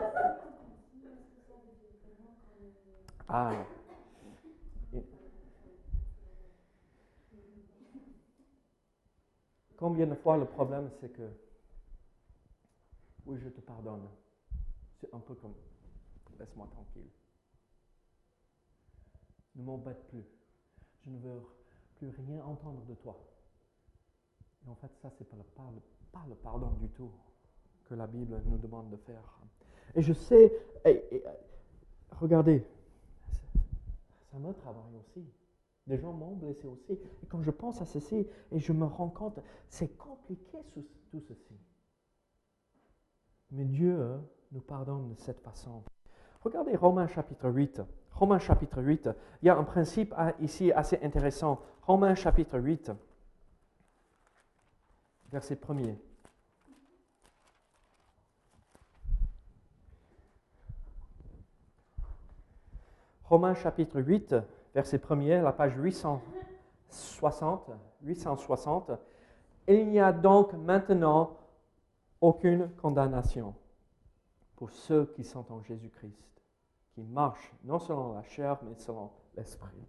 Ah. 3.36 3.66
Combien 9.76 10.06
de 10.06 10.14
fois 10.14 10.36
le 10.36 10.44
problème 10.44 10.88
c'est 11.00 11.12
que 11.12 11.28
oui, 13.26 13.36
je 13.42 13.48
te 13.48 13.60
pardonne. 13.60 14.08
C'est 15.00 15.12
un 15.12 15.18
peu 15.18 15.34
comme 15.34 15.54
laisse-moi 16.38 16.68
tranquille. 16.70 17.10
Ne 19.56 19.64
m'embête 19.64 20.06
plus. 20.10 20.24
Je 21.04 21.10
ne 21.10 21.18
veux 21.18 21.42
plus 21.96 22.10
rien 22.28 22.40
entendre 22.44 22.84
de 22.84 22.94
toi 22.94 23.18
Et 24.64 24.70
en 24.70 24.76
fait, 24.76 24.92
ça, 25.02 25.10
c'est 25.18 25.28
pas 25.28 25.36
le, 25.36 25.80
pas, 26.12 26.24
pardon 26.40 26.70
du 26.80 26.88
tout 26.90 27.10
que 27.86 27.94
la 27.94 28.06
Bible 28.06 28.40
nous 28.46 28.58
demande 28.58 28.90
de 28.90 28.96
faire. 28.96 29.40
Et 29.96 30.02
je 30.02 30.12
sais, 30.12 30.52
regardez, 32.12 32.64
ça 34.34 34.40
me 34.40 34.52
travaille 34.52 34.96
aussi. 34.98 35.24
Des 35.86 35.96
gens 35.96 36.12
m'ont 36.12 36.34
blessé 36.34 36.66
aussi. 36.66 36.92
Et 37.22 37.26
quand 37.28 37.42
je 37.42 37.52
pense 37.52 37.80
à 37.80 37.84
ceci, 37.84 38.26
et 38.50 38.58
je 38.58 38.72
me 38.72 38.84
rends 38.84 39.10
compte, 39.10 39.38
c'est 39.68 39.96
compliqué 39.96 40.58
tout 41.10 41.20
ceci. 41.20 41.54
Mais 43.52 43.64
Dieu 43.64 43.96
euh, 43.96 44.18
nous 44.50 44.60
pardonne 44.60 45.14
de 45.14 45.20
cette 45.20 45.38
façon. 45.38 45.84
Regardez 46.40 46.74
Romains 46.74 47.06
chapitre 47.06 47.48
8. 47.48 47.82
Romains 48.10 48.40
chapitre 48.40 48.82
8, 48.82 49.10
il 49.42 49.46
y 49.46 49.50
a 49.50 49.56
un 49.56 49.64
principe 49.64 50.12
ah, 50.16 50.34
ici 50.40 50.72
assez 50.72 50.98
intéressant. 51.02 51.60
Romains 51.82 52.14
chapitre 52.16 52.58
8, 52.58 52.90
verset 55.30 55.56
1er. 55.56 55.96
Romains 63.34 63.54
chapitre 63.54 64.00
8, 64.00 64.36
verset 64.76 64.98
1er, 64.98 65.42
la 65.42 65.50
page 65.50 65.74
860. 65.76 67.68
860. 68.04 68.92
Il 69.66 69.88
n'y 69.88 69.98
a 69.98 70.12
donc 70.12 70.52
maintenant 70.52 71.36
aucune 72.20 72.70
condamnation 72.80 73.56
pour 74.54 74.70
ceux 74.70 75.06
qui 75.16 75.24
sont 75.24 75.50
en 75.50 75.60
Jésus-Christ, 75.62 76.22
qui 76.94 77.02
marchent 77.02 77.52
non 77.64 77.80
selon 77.80 78.12
la 78.12 78.22
chair, 78.22 78.56
mais 78.62 78.76
selon 78.76 79.10
l'esprit. 79.36 79.82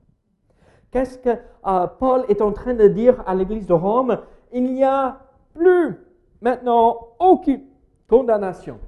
Qu'est-ce 0.90 1.20
que 1.20 1.30
euh, 1.68 1.86
Paul 1.86 2.26
est 2.30 2.42
en 2.42 2.52
train 2.52 2.74
de 2.74 2.88
dire 2.88 3.24
à 3.28 3.36
l'église 3.36 3.68
de 3.68 3.74
Rome? 3.74 4.24
Il 4.54 4.74
n'y 4.74 4.84
a 4.84 5.20
plus 5.54 6.04
maintenant 6.42 7.10
aucune 7.20 7.62
condamnation. 8.10 8.80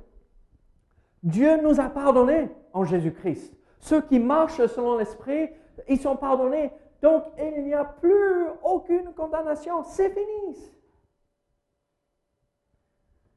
Dieu 1.22 1.62
nous 1.62 1.80
a 1.80 1.90
pardonnés 1.90 2.50
en 2.74 2.86
Jésus-Christ. 2.86 3.57
Ceux 3.80 4.02
qui 4.02 4.20
marchent 4.20 4.66
selon 4.68 4.98
l'esprit, 4.98 5.50
ils 5.88 6.00
sont 6.00 6.16
pardonnés. 6.18 6.72
Donc, 7.02 7.24
il 7.38 7.66
n'y 7.66 7.74
a 7.74 7.86
plus 7.86 8.48
aucune 8.64 9.14
condamnation. 9.14 9.84
C'est 9.84 10.10
fini. 10.10 10.74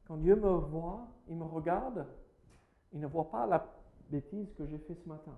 Quand 0.07 0.17
Dieu 0.17 0.35
me 0.35 0.49
voit, 0.49 1.07
il 1.27 1.37
me 1.37 1.45
regarde, 1.45 2.05
il 2.91 2.99
ne 2.99 3.07
voit 3.07 3.29
pas 3.29 3.45
la 3.45 3.65
bêtise 4.09 4.53
que 4.55 4.65
j'ai 4.65 4.79
fait 4.79 4.95
ce 4.95 5.07
matin. 5.07 5.37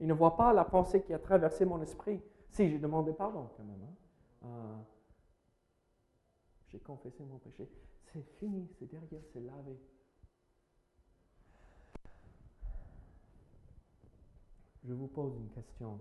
Il 0.00 0.06
ne 0.06 0.14
voit 0.14 0.36
pas 0.36 0.52
la 0.52 0.64
pensée 0.64 1.02
qui 1.02 1.12
a 1.12 1.18
traversé 1.18 1.64
mon 1.64 1.80
esprit. 1.82 2.20
Si, 2.50 2.68
j'ai 2.68 2.78
demandé 2.78 3.12
pardon 3.12 3.50
quand 3.56 3.64
même. 3.64 3.82
hein. 3.82 4.46
Euh, 4.46 4.76
j'ai 6.68 6.80
confessé 6.80 7.22
mon 7.24 7.38
péché. 7.38 7.68
C'est 8.12 8.22
fini, 8.38 8.68
c'est 8.78 8.90
derrière, 8.90 9.20
c'est 9.32 9.40
lavé. 9.40 9.78
Je 14.84 14.92
vous 14.92 15.08
pose 15.08 15.36
une 15.36 15.50
question. 15.50 16.00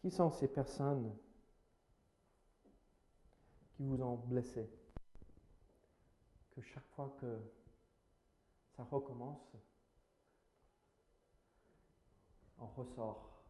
Qui 0.00 0.10
sont 0.10 0.30
ces 0.30 0.48
personnes 0.48 1.16
qui 3.76 3.84
vous 3.84 4.00
ont 4.02 4.16
blessé? 4.16 4.68
Que 6.50 6.60
chaque 6.62 6.86
fois 6.88 7.16
que 7.20 7.40
ça 8.76 8.84
recommence, 8.84 9.56
on 12.58 12.66
ressort 12.66 13.42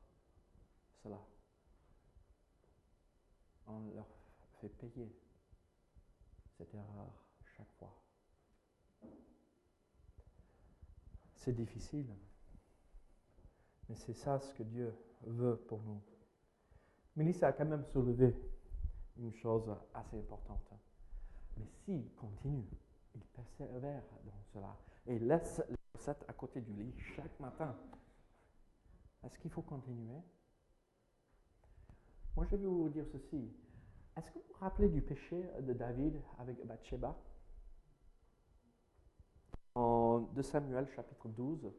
cela. 1.03 1.21
On 3.67 3.81
leur 3.95 4.07
fait 4.61 4.69
payer 4.69 5.13
cette 6.57 6.73
erreur 6.75 7.13
chaque 7.57 7.73
fois. 7.79 7.95
C'est 11.35 11.53
difficile, 11.53 12.13
mais 13.89 13.95
c'est 13.95 14.15
ça 14.15 14.39
ce 14.41 14.53
que 14.55 14.63
Dieu 14.63 14.95
veut 15.23 15.57
pour 15.69 15.83
nous. 15.83 16.01
Mélissa 17.17 17.49
a 17.49 17.53
quand 17.53 17.65
même 17.65 17.85
soulevé 17.85 18.35
une 19.19 19.33
chose 19.33 19.75
assez 19.95 20.19
importante. 20.19 20.73
Mais 21.57 21.67
s'il 21.67 22.13
continue, 22.15 22.67
il 23.15 23.23
persévère 23.23 24.03
dans 24.25 24.43
cela 24.53 24.77
et 25.07 25.19
laisse 25.19 25.63
les 25.69 25.77
chaussettes 25.95 26.25
à 26.29 26.33
côté 26.33 26.61
du 26.61 26.73
lit 26.75 26.95
chaque 26.99 27.41
matin, 27.41 27.75
est-ce 29.25 29.39
qu'il 29.39 29.51
faut 29.51 29.63
continuer? 29.63 30.21
Moi, 32.37 32.45
je 32.45 32.57
vais 32.57 32.67
vous 32.67 32.89
dire 32.91 33.07
ceci. 33.11 33.51
Est-ce 34.17 34.31
que 34.31 34.39
vous 34.39 34.45
vous 34.49 34.61
rappelez 34.61 34.89
du 34.89 35.01
péché 35.01 35.51
de 35.61 35.73
David 35.73 36.21
avec 36.39 36.65
Bathsheba? 36.67 37.17
En 39.75 40.21
2 40.21 40.43
Samuel 40.43 40.87
chapitre 40.89 41.29
12, 41.29 41.73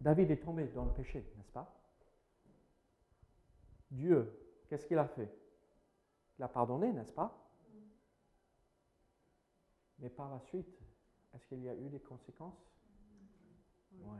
David 0.00 0.30
est 0.30 0.42
tombé 0.42 0.66
dans 0.68 0.84
le 0.84 0.92
péché, 0.92 1.26
n'est-ce 1.36 1.52
pas? 1.52 1.72
Dieu, 3.90 4.30
qu'est-ce 4.68 4.86
qu'il 4.86 4.98
a 4.98 5.06
fait? 5.06 5.32
Il 6.38 6.42
a 6.42 6.48
pardonné, 6.48 6.92
n'est-ce 6.92 7.12
pas? 7.12 7.42
Mais 9.98 10.10
par 10.10 10.30
la 10.30 10.40
suite, 10.40 10.78
est-ce 11.34 11.46
qu'il 11.46 11.62
y 11.62 11.68
a 11.68 11.74
eu 11.74 11.88
des 11.88 12.00
conséquences? 12.00 12.70
Oui, 13.92 14.18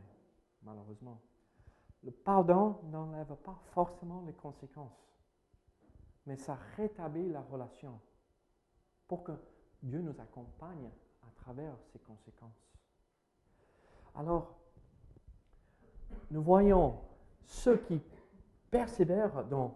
malheureusement. 0.63 1.21
Le 2.03 2.11
pardon 2.11 2.81
n'enlève 2.85 3.35
pas 3.37 3.59
forcément 3.73 4.23
les 4.23 4.33
conséquences, 4.33 5.13
mais 6.25 6.37
ça 6.37 6.55
rétablit 6.77 7.31
la 7.31 7.43
relation 7.43 8.01
pour 9.09 9.25
que 9.25 9.33
Dieu 9.83 10.01
nous 10.01 10.19
accompagne 10.21 10.91
à 11.23 11.31
travers 11.37 11.77
ces 11.93 11.99
conséquences. 11.99 12.73
Alors, 14.15 14.57
nous 16.31 16.43
voyons 16.43 16.99
ceux 17.45 17.77
qui 17.77 18.01
persévèrent 18.71 19.45
dans 19.45 19.75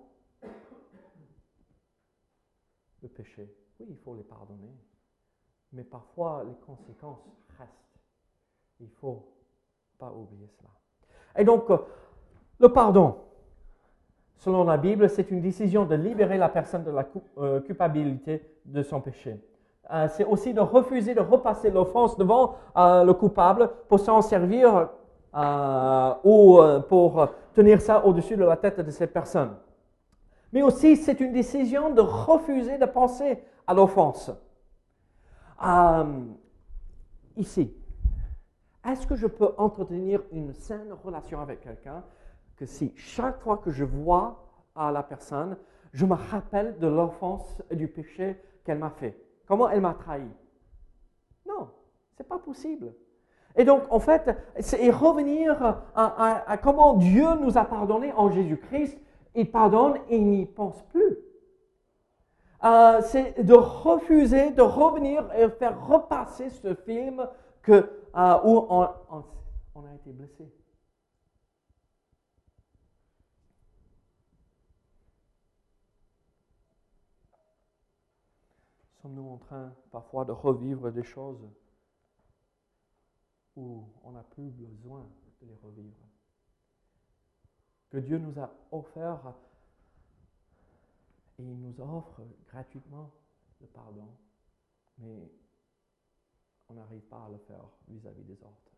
le 3.03 3.09
péché. 3.09 3.55
Oui, 3.79 3.87
il 3.91 3.97
faut 3.99 4.15
les 4.15 4.23
pardonner, 4.23 4.75
mais 5.73 5.85
parfois 5.85 6.45
les 6.47 6.55
conséquences 6.67 7.25
restent. 7.59 8.01
Il 8.81 8.87
ne 8.87 8.95
faut 9.01 9.27
pas 9.99 10.13
oublier 10.13 10.49
cela. 10.59 10.71
Et 11.37 11.45
donc, 11.45 11.71
euh, 11.71 11.79
le 12.59 12.73
pardon, 12.73 13.17
selon 14.37 14.65
la 14.65 14.77
Bible, 14.77 15.09
c'est 15.09 15.31
une 15.31 15.41
décision 15.41 15.85
de 15.85 15.95
libérer 15.95 16.39
la 16.39 16.49
personne 16.49 16.85
de 16.85 16.91
la 16.91 17.09
euh, 17.39 17.61
culpabilité 17.61 18.43
de 18.65 18.83
son 18.83 19.01
péché. 19.01 19.41
Euh, 19.93 20.09
c'est 20.09 20.25
aussi 20.25 20.53
de 20.53 20.61
refuser 20.61 21.15
de 21.15 21.21
repasser 21.21 21.71
l'offense 21.71 22.17
devant 22.17 22.57
le 22.77 23.13
coupable 23.13 23.71
pour 23.89 24.01
s'en 24.01 24.23
servir 24.23 24.91
euh, 25.35 26.15
ou 26.25 26.59
euh, 26.59 26.81
pour 26.81 27.29
tenir 27.55 27.81
ça 27.81 28.05
au-dessus 28.05 28.37
de 28.37 28.45
la 28.45 28.57
tête 28.57 28.81
de 28.81 28.91
cette 28.91 29.13
personne. 29.13 29.57
Mais 30.53 30.63
aussi, 30.63 30.97
c'est 30.97 31.21
une 31.21 31.33
décision 31.33 31.91
de 31.91 32.01
refuser 32.01 32.79
de 32.79 32.87
penser 32.87 33.41
à 33.67 33.75
l'offense. 33.75 34.33
Euh, 35.65 36.25
ici, 37.37 37.73
est-ce 38.85 39.07
que 39.07 39.15
je 39.15 39.29
peux 39.29 39.51
entretenir 39.57 40.23
une 40.33 40.53
saine 40.53 40.93
relation 41.05 41.41
avec 41.41 41.61
quelqu'un 41.61 42.03
que 42.57 42.67
si 42.67 42.93
chaque 42.97 43.39
fois 43.41 43.59
que 43.59 43.71
je 43.71 43.85
vois 43.85 44.47
la 44.77 45.03
personne, 45.03 45.57
je 45.93 46.07
me 46.07 46.15
rappelle 46.15 46.79
de 46.79 46.87
l'offense 46.87 47.63
et 47.71 47.77
du 47.77 47.87
péché 47.87 48.41
qu'elle 48.65 48.79
m'a 48.79 48.91
fait? 48.91 49.17
Comment 49.47 49.69
elle 49.69 49.83
m'a 49.83 49.95
trahi? 49.95 50.27
Non, 51.47 51.69
c'est 52.17 52.27
pas 52.27 52.39
possible. 52.39 52.93
Et 53.57 53.65
donc, 53.65 53.83
en 53.91 53.99
fait, 53.99 54.37
c'est 54.61 54.91
revenir 54.91 55.83
à, 55.95 56.57
comment 56.63 56.95
Dieu 56.95 57.27
nous 57.41 57.59
a 57.59 57.65
pardonné 57.65 58.13
en 58.13 58.31
Jésus-Christ. 58.31 58.99
Il 59.35 59.51
pardonne 59.51 59.97
et 60.09 60.17
il 60.17 60.27
n'y 60.27 60.47
pense 60.47 60.83
plus. 60.85 61.19
Euh, 62.63 63.01
c'est 63.03 63.43
de 63.43 63.55
refuser 63.55 64.51
de 64.51 64.63
revenir 64.63 65.25
et 65.35 65.49
faire 65.49 65.87
repasser 65.87 66.51
ce 66.51 66.75
film 66.75 67.27
que, 67.63 67.73
euh, 67.73 68.39
où 68.45 68.67
on 68.69 68.83
a 68.83 69.95
été 69.95 70.13
blessé. 70.13 70.47
Sommes-nous 79.01 79.31
en 79.31 79.39
train 79.39 79.73
parfois 79.91 80.27
de 80.27 80.33
revivre 80.33 80.91
des 80.93 81.03
choses? 81.03 81.41
On 83.61 84.13
n'a 84.13 84.23
plus 84.23 84.51
besoin 84.51 85.09
de 85.41 85.47
les 85.47 85.57
revivre 85.57 86.07
Que 87.91 87.99
Dieu 87.99 88.19
nous 88.19 88.39
a 88.41 88.51
offert 88.73 89.35
et 91.39 91.43
il 91.43 91.61
nous 91.61 91.81
offre 91.81 92.23
gratuitement 92.47 93.11
le 93.61 93.67
pardon, 93.69 94.09
mais 94.99 95.33
on 96.69 96.75
n'arrive 96.75 97.03
pas 97.03 97.25
à 97.25 97.29
le 97.31 97.39
faire 97.39 97.65
vis-à-vis 97.89 98.25
des 98.25 98.43
autres. 98.43 98.73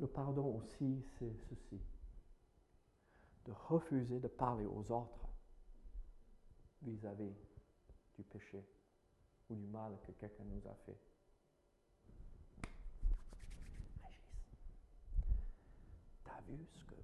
Le 0.00 0.06
pardon 0.06 0.56
aussi, 0.56 1.02
c'est 1.18 1.34
ceci. 1.48 1.80
de 3.46 3.52
refuser 3.52 4.20
de 4.20 4.28
parler 4.28 4.66
aux 4.66 4.90
autres 4.90 5.28
vis-à-vis 6.82 7.34
du 8.16 8.22
péché 8.24 8.64
ou 9.50 9.54
du 9.56 9.66
mal 9.66 9.98
que 10.06 10.12
quelqu'un 10.12 10.44
nous 10.44 10.66
a 10.68 10.74
fait. 10.86 10.96
Régis, 13.32 13.80
t'as 16.24 16.40
vu 16.48 16.58
ce 16.72 16.84
que 16.84 16.94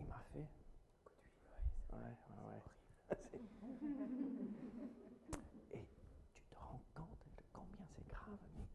il 0.00 0.06
m'a 0.06 0.20
fait? 0.32 0.48
Ouais, 1.92 1.98
ouais, 1.98 2.48
ouais. 2.48 2.62
Et 5.72 5.86
tu 6.34 6.42
te 6.50 6.56
rends 6.56 6.82
compte 6.94 7.26
de 7.36 7.42
combien 7.52 7.84
c'est 7.94 8.06
grave. 8.08 8.38
mais 8.56 8.66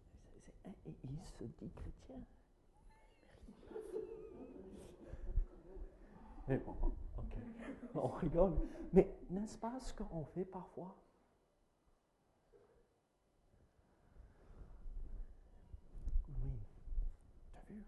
Et 0.85 0.95
il 1.03 1.19
se 1.25 1.43
dit 1.43 1.69
chrétien. 1.75 2.19
Mais 6.47 6.57
bon, 6.57 6.75
ok, 7.17 7.35
on 7.95 8.07
rigole. 8.07 8.53
Mais 8.93 9.07
n'est-ce 9.29 9.57
pas 9.57 9.79
ce 9.79 9.93
qu'on 9.93 10.25
fait 10.25 10.45
parfois? 10.45 10.95
Oui, 16.43 16.51
t'as 17.53 17.61
vu? 17.69 17.83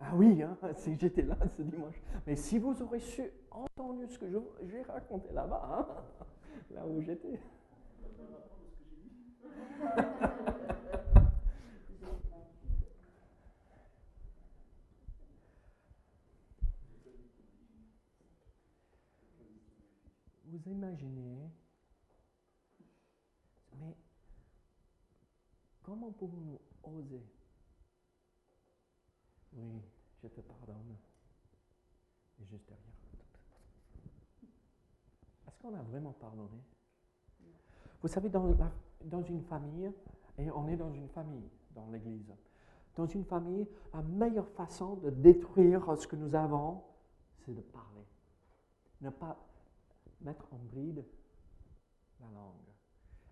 Ah 0.00 0.03
oui, 0.14 0.42
hein, 0.42 0.56
si 0.76 0.96
j'étais 0.96 1.22
là 1.22 1.36
ce 1.56 1.62
dimanche. 1.62 2.00
Mais 2.26 2.36
si 2.36 2.58
vous 2.58 2.80
aurez 2.82 3.00
su 3.00 3.22
entendu 3.50 4.06
ce 4.08 4.18
que 4.18 4.26
j'ai 4.62 4.82
raconté 4.82 5.32
là-bas, 5.32 5.62
hein, 5.72 5.86
là 6.70 6.86
où 6.86 7.00
j'étais. 7.02 7.40
Vous 20.46 20.70
imaginez, 20.70 21.50
mais 23.80 23.96
comment 25.82 26.12
pouvons-nous 26.12 26.60
oser? 26.84 27.26
Oui, 29.52 29.82
je 30.24 30.28
te 30.28 30.40
pardonne. 30.40 30.96
Et 32.40 32.44
juste 32.46 32.66
derrière. 32.66 32.84
Est-ce 35.46 35.58
qu'on 35.60 35.74
a 35.74 35.82
vraiment 35.82 36.12
pardonné? 36.12 36.58
Vous 38.00 38.08
savez, 38.08 38.28
dans, 38.28 38.46
la- 38.46 38.72
dans 39.04 39.22
une 39.22 39.42
famille, 39.42 39.90
et 40.38 40.50
on 40.50 40.66
est 40.68 40.76
dans 40.76 40.92
une 40.92 41.08
famille, 41.08 41.48
dans 41.72 41.90
l'Église, 41.90 42.34
dans 42.96 43.06
une 43.06 43.24
famille, 43.24 43.66
la 43.92 44.02
meilleure 44.02 44.48
façon 44.50 44.96
de 44.96 45.10
détruire 45.10 45.96
ce 45.98 46.06
que 46.06 46.16
nous 46.16 46.34
avons, 46.34 46.82
c'est 47.44 47.54
de 47.54 47.60
parler. 47.60 48.04
Ne 49.00 49.10
pas 49.10 49.36
mettre 50.20 50.46
en 50.52 50.58
bride 50.72 51.04
la 52.20 52.30
langue 52.30 52.54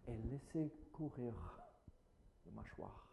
et 0.09 0.17
laisser 0.29 0.71
courir 0.93 1.59
le 2.45 2.53
mâchoire. 2.53 3.07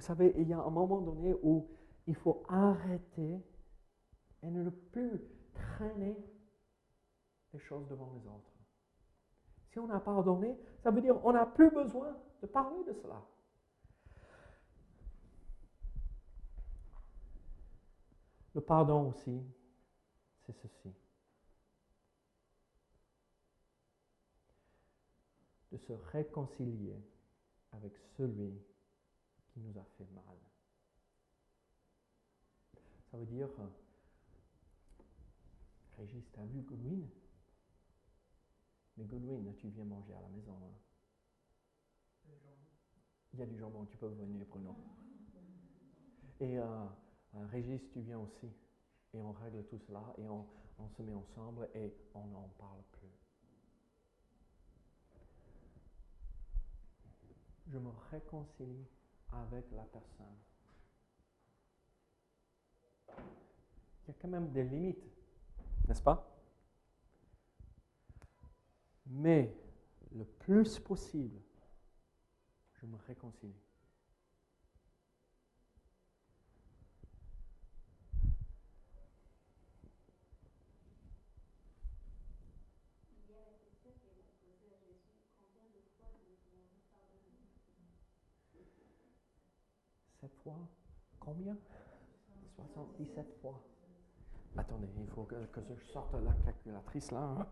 Vous 0.00 0.06
savez, 0.06 0.32
il 0.38 0.48
y 0.48 0.54
a 0.54 0.58
un 0.58 0.70
moment 0.70 1.02
donné 1.02 1.34
où 1.42 1.68
il 2.06 2.14
faut 2.14 2.42
arrêter 2.48 3.38
et 4.42 4.50
ne 4.50 4.70
plus 4.70 5.20
traîner 5.52 6.16
les 7.52 7.58
choses 7.58 7.86
devant 7.86 8.10
les 8.14 8.26
autres. 8.26 8.50
Si 9.68 9.78
on 9.78 9.90
a 9.90 10.00
pardonné, 10.00 10.58
ça 10.82 10.90
veut 10.90 11.02
dire 11.02 11.20
qu'on 11.20 11.34
n'a 11.34 11.44
plus 11.44 11.70
besoin 11.70 12.16
de 12.40 12.46
parler 12.46 12.82
de 12.84 12.94
cela. 12.94 13.22
Le 18.54 18.62
pardon 18.62 19.10
aussi, 19.10 19.38
c'est 20.46 20.54
ceci. 20.62 20.94
De 25.72 25.76
se 25.76 25.92
réconcilier 25.92 26.96
avec 27.72 27.92
celui 28.16 28.58
nous 29.60 29.78
a 29.78 29.84
fait 29.96 30.06
mal. 30.12 30.36
Ça 33.10 33.18
veut 33.18 33.26
dire, 33.26 33.48
euh, 33.58 33.66
Régis, 35.98 36.24
t'as 36.32 36.44
vu 36.44 36.60
Goodwin 36.62 37.08
Mais 38.96 39.04
Goodwin, 39.04 39.52
tu 39.58 39.68
viens 39.68 39.84
manger 39.84 40.14
à 40.14 40.20
la 40.20 40.28
maison. 40.28 40.56
hein. 40.62 40.74
Il 43.32 43.38
y 43.38 43.42
a 43.42 43.46
du 43.46 43.56
jambon, 43.58 43.84
tu 43.86 43.96
peux 43.96 44.08
venir, 44.08 44.44
Bruno. 44.46 44.76
Et 46.40 46.58
euh, 46.58 46.64
euh, 47.34 47.46
Régis, 47.46 47.80
tu 47.92 48.00
viens 48.00 48.18
aussi. 48.18 48.48
Et 49.12 49.20
on 49.20 49.32
règle 49.32 49.64
tout 49.66 49.78
cela 49.86 50.14
et 50.18 50.28
on, 50.28 50.46
on 50.78 50.88
se 50.88 51.02
met 51.02 51.12
ensemble 51.14 51.68
et 51.74 51.92
on 52.14 52.26
n'en 52.26 52.48
parle 52.58 52.82
plus. 52.92 53.08
Je 57.68 57.78
me 57.78 57.90
réconcilie 58.10 58.86
avec 59.32 59.70
la 59.72 59.84
personne. 59.84 60.26
Il 63.08 64.08
y 64.08 64.10
a 64.10 64.14
quand 64.20 64.28
même 64.28 64.50
des 64.50 64.64
limites, 64.64 65.04
n'est-ce 65.86 66.02
pas? 66.02 66.26
Mais 69.06 69.54
le 70.12 70.24
plus 70.24 70.78
possible, 70.78 71.40
je 72.80 72.86
me 72.86 72.96
réconcilie. 73.06 73.69
Sept 90.20 90.34
fois 90.42 90.58
Combien? 91.18 91.56
77 92.56 93.26
fois. 93.40 93.60
Attendez, 94.56 94.88
il 94.98 95.08
faut 95.08 95.24
que, 95.24 95.36
je 95.56 95.84
sorte 95.92 96.14
la 96.14 96.32
calculatrice 96.44 97.10
là. 97.12 97.20
hein. 97.22 97.46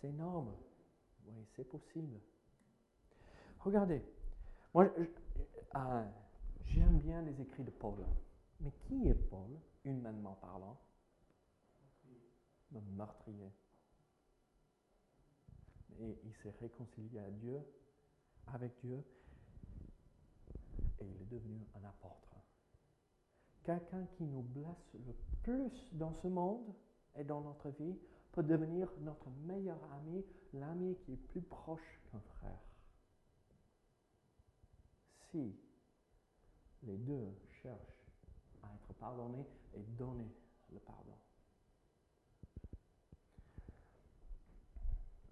C'est 0.00 0.08
énorme. 0.08 0.52
Oui, 1.26 1.46
c'est 1.54 1.64
possible. 1.68 2.18
Regardez, 3.60 4.02
moi 4.74 4.90
euh, 5.76 6.04
j'aime 6.66 6.98
bien 6.98 7.22
les 7.22 7.40
écrits 7.40 7.64
de 7.64 7.70
Paul. 7.70 8.04
Mais 8.60 8.72
qui 8.86 9.08
est 9.08 9.14
Paul, 9.14 9.50
humainement 9.84 10.34
parlant? 10.40 10.78
Le 12.72 12.80
meurtrier. 12.80 13.50
Et 16.00 16.18
il 16.24 16.34
s'est 16.42 16.54
réconcilié 16.60 17.18
à 17.20 17.30
Dieu, 17.30 17.60
avec 18.46 18.72
Dieu, 18.82 19.02
et 21.00 21.04
il 21.04 21.22
est 21.22 21.30
devenu 21.30 21.66
un 21.74 21.84
apôtre. 21.88 22.36
Quelqu'un 23.64 24.06
qui 24.16 24.24
nous 24.24 24.42
blesse 24.42 24.94
le 24.94 25.14
plus 25.42 25.90
dans 25.92 26.12
ce 26.14 26.28
monde 26.28 26.74
et 27.16 27.24
dans 27.24 27.40
notre 27.40 27.70
vie 27.70 27.98
peut 28.32 28.42
devenir 28.42 28.88
notre 29.00 29.28
meilleur 29.44 29.78
ami, 29.94 30.24
l'ami 30.54 30.96
qui 31.04 31.12
est 31.12 31.16
plus 31.16 31.42
proche 31.42 32.00
qu'un 32.10 32.20
frère. 32.20 32.60
Si 35.30 35.54
les 36.82 36.96
deux 36.96 37.34
cherchent 37.62 38.06
à 38.62 38.74
être 38.74 38.92
pardonnés 38.94 39.46
et 39.74 39.82
donner 39.98 40.32
le 40.72 40.78
pardon. 40.80 41.16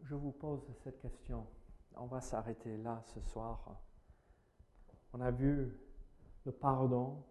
Je 0.02 0.14
vous 0.14 0.32
pose 0.32 0.62
cette 0.82 1.00
question. 1.00 1.46
On 1.96 2.06
va 2.06 2.20
s'arrêter 2.20 2.76
là 2.78 3.02
ce 3.14 3.20
soir. 3.20 3.80
On 5.12 5.20
a 5.20 5.30
vu 5.30 5.76
le 6.44 6.52
pardon, 6.52 7.22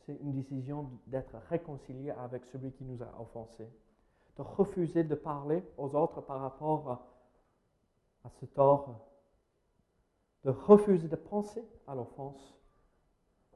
c'est 0.00 0.16
une 0.16 0.32
décision 0.32 0.90
d'être 1.06 1.36
réconcilié 1.48 2.10
avec 2.10 2.44
celui 2.46 2.72
qui 2.72 2.84
nous 2.84 3.02
a 3.02 3.20
offensés, 3.20 3.70
de 4.36 4.42
refuser 4.42 5.04
de 5.04 5.14
parler 5.14 5.62
aux 5.78 5.94
autres 5.94 6.20
par 6.20 6.40
rapport 6.40 6.90
à, 8.24 8.30
ce 8.40 8.46
tort, 8.46 9.08
de 10.44 10.50
refuser 10.50 11.08
de 11.08 11.16
penser 11.16 11.64
à 11.86 11.94
l'offense, 11.94 12.58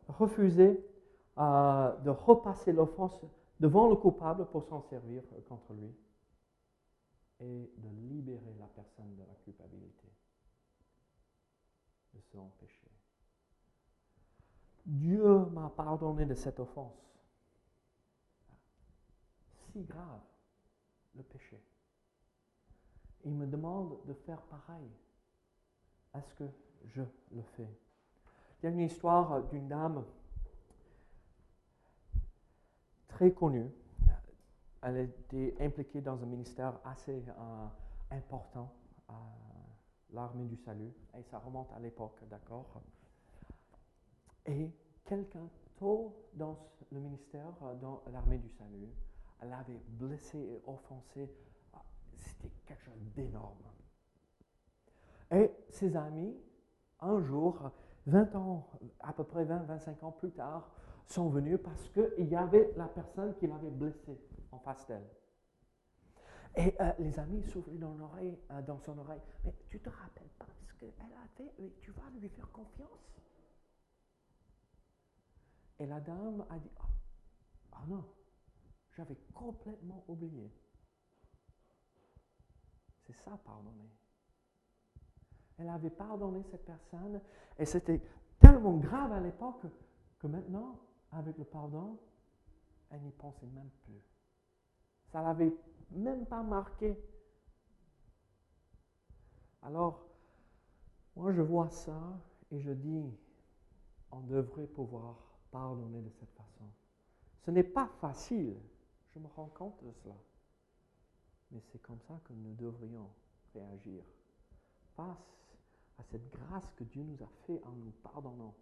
de 0.06 0.12
refuser 0.12 0.84
euh, 1.38 1.96
de 1.98 2.10
repasser 2.10 2.72
l'offense 2.72 3.20
devant 3.60 3.88
le 3.88 3.94
coupable 3.94 4.46
pour 4.46 4.64
s'en 4.64 4.82
servir 4.82 5.22
contre 5.48 5.72
lui. 5.72 5.94
Et 7.40 7.72
de 7.76 7.88
libérer 8.08 8.56
la 8.58 8.66
personne 8.66 9.14
de 9.14 9.22
la 9.22 9.34
culpabilité, 9.44 10.08
de 12.14 12.20
son 12.32 12.48
péché. 12.58 12.97
Dieu 14.88 15.44
m'a 15.52 15.68
pardonné 15.68 16.24
de 16.24 16.34
cette 16.34 16.58
offense. 16.60 16.96
Si 19.70 19.82
grave, 19.82 20.22
le 21.14 21.22
péché. 21.22 21.62
il 23.24 23.34
me 23.34 23.46
demande 23.46 23.98
de 24.06 24.14
faire 24.14 24.40
pareil. 24.42 24.90
Est-ce 26.14 26.32
que 26.36 26.44
je 26.86 27.02
le 27.32 27.42
fais? 27.42 27.68
Il 28.62 28.64
y 28.64 28.68
a 28.68 28.70
une 28.70 28.80
histoire 28.80 29.42
d'une 29.48 29.68
dame 29.68 30.06
très 33.08 33.32
connue. 33.32 33.70
Elle 34.80 34.96
était 34.96 35.54
impliquée 35.60 36.00
dans 36.00 36.22
un 36.22 36.26
ministère 36.26 36.80
assez 36.84 37.24
euh, 37.28 37.66
important, 38.10 38.72
l'armée 40.12 40.46
du 40.46 40.56
salut, 40.56 40.94
et 41.18 41.22
ça 41.24 41.38
remonte 41.40 41.70
à 41.72 41.78
l'époque, 41.78 42.18
d'accord? 42.30 42.80
Et 44.48 44.72
quelqu'un, 45.04 45.46
tôt 45.76 46.16
dans 46.32 46.58
le 46.90 47.00
ministère, 47.00 47.52
dans 47.82 48.02
l'armée 48.10 48.38
du 48.38 48.48
salut, 48.48 48.88
elle 49.40 49.52
avait 49.52 49.80
blessé 49.88 50.38
et 50.38 50.62
offensé. 50.66 51.30
Ah, 51.74 51.82
c'était 52.14 52.50
quelque 52.64 52.82
chose 52.82 53.12
d'énorme. 53.14 53.62
Et 55.30 55.50
ses 55.68 55.94
amis, 55.96 56.34
un 57.00 57.20
jour, 57.20 57.70
20 58.06 58.34
ans, 58.36 58.66
à 59.00 59.12
peu 59.12 59.24
près 59.24 59.44
20-25 59.44 60.02
ans 60.04 60.12
plus 60.12 60.30
tard, 60.32 60.70
sont 61.04 61.28
venus 61.28 61.58
parce 61.62 61.88
qu'il 61.90 62.28
y 62.28 62.34
avait 62.36 62.72
la 62.76 62.88
personne 62.88 63.34
qui 63.34 63.46
l'avait 63.46 63.70
blessé 63.70 64.18
en 64.50 64.58
face 64.58 64.86
d'elle. 64.86 65.06
Et 66.56 66.74
euh, 66.80 66.92
les 66.98 67.18
amis 67.18 67.42
soufflaient 67.44 67.76
dans, 67.76 67.94
euh, 68.00 68.62
dans 68.62 68.78
son 68.78 68.96
oreille. 68.98 69.20
Mais 69.44 69.54
tu 69.68 69.78
te 69.78 69.90
rappelles 69.90 70.30
pas 70.38 70.46
ce 70.66 70.74
qu'elle 70.74 70.88
a 70.88 71.28
fait? 71.36 71.52
Tu 71.82 71.90
vas 71.92 72.10
lui 72.18 72.28
faire 72.30 72.50
confiance? 72.50 73.08
Et 75.78 75.86
la 75.86 76.00
dame 76.00 76.44
a 76.50 76.58
dit, 76.58 76.70
ah, 76.80 76.88
ah 77.72 77.84
non, 77.86 78.04
j'avais 78.96 79.16
complètement 79.32 80.04
oublié. 80.08 80.50
C'est 83.06 83.14
ça, 83.14 83.38
pardonner. 83.44 83.90
Elle 85.58 85.68
avait 85.68 85.90
pardonné 85.90 86.42
cette 86.50 86.64
personne 86.64 87.20
et 87.58 87.64
c'était 87.64 88.02
tellement 88.38 88.76
grave 88.76 89.12
à 89.12 89.20
l'époque 89.20 89.66
que 90.18 90.26
maintenant, 90.26 90.78
avec 91.12 91.38
le 91.38 91.44
pardon, 91.44 91.98
elle 92.90 93.02
n'y 93.02 93.12
pensait 93.12 93.46
même 93.46 93.70
plus. 93.84 94.02
Ça 95.10 95.22
l'avait 95.22 95.54
même 95.90 96.26
pas 96.26 96.42
marqué. 96.42 96.96
Alors, 99.62 100.06
moi 101.16 101.32
je 101.32 101.42
vois 101.42 101.70
ça 101.70 102.20
et 102.50 102.60
je 102.60 102.70
dis, 102.70 103.18
on 104.10 104.20
devrait 104.20 104.66
pouvoir 104.66 105.27
pardonner 105.50 106.00
de 106.00 106.10
cette 106.10 106.32
façon. 106.32 106.64
Ce 107.44 107.50
n'est 107.50 107.64
pas 107.64 107.88
facile, 108.00 108.56
je 109.14 109.18
me 109.18 109.26
rends 109.28 109.48
compte 109.48 109.82
de 109.84 109.92
cela. 110.02 110.16
Mais 111.50 111.60
c'est 111.72 111.80
comme 111.80 112.00
ça 112.06 112.20
que 112.24 112.32
nous 112.32 112.54
devrions 112.54 113.10
réagir 113.54 114.04
face 114.94 115.48
à 115.98 116.04
cette 116.04 116.28
grâce 116.30 116.70
que 116.76 116.84
Dieu 116.84 117.02
nous 117.02 117.22
a 117.22 117.28
fait 117.46 117.62
en 117.64 117.72
nous 117.72 117.92
pardonnant 118.02 118.54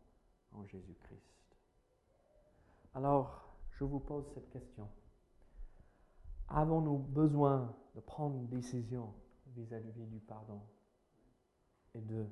en 0.53 0.65
Jésus-Christ. 0.67 1.57
Alors, 2.95 3.43
je 3.73 3.85
vous 3.85 4.01
pose 4.01 4.25
cette 4.33 4.49
question. 4.51 4.89
Avons-nous 6.49 6.99
besoin 6.99 7.75
de 7.95 8.01
prendre 8.01 8.37
une 8.37 8.49
décision 8.49 9.13
vis-à-vis 9.49 10.07
du 10.07 10.21
pardon 10.21 10.61
et 11.95 12.01
de 12.01 12.27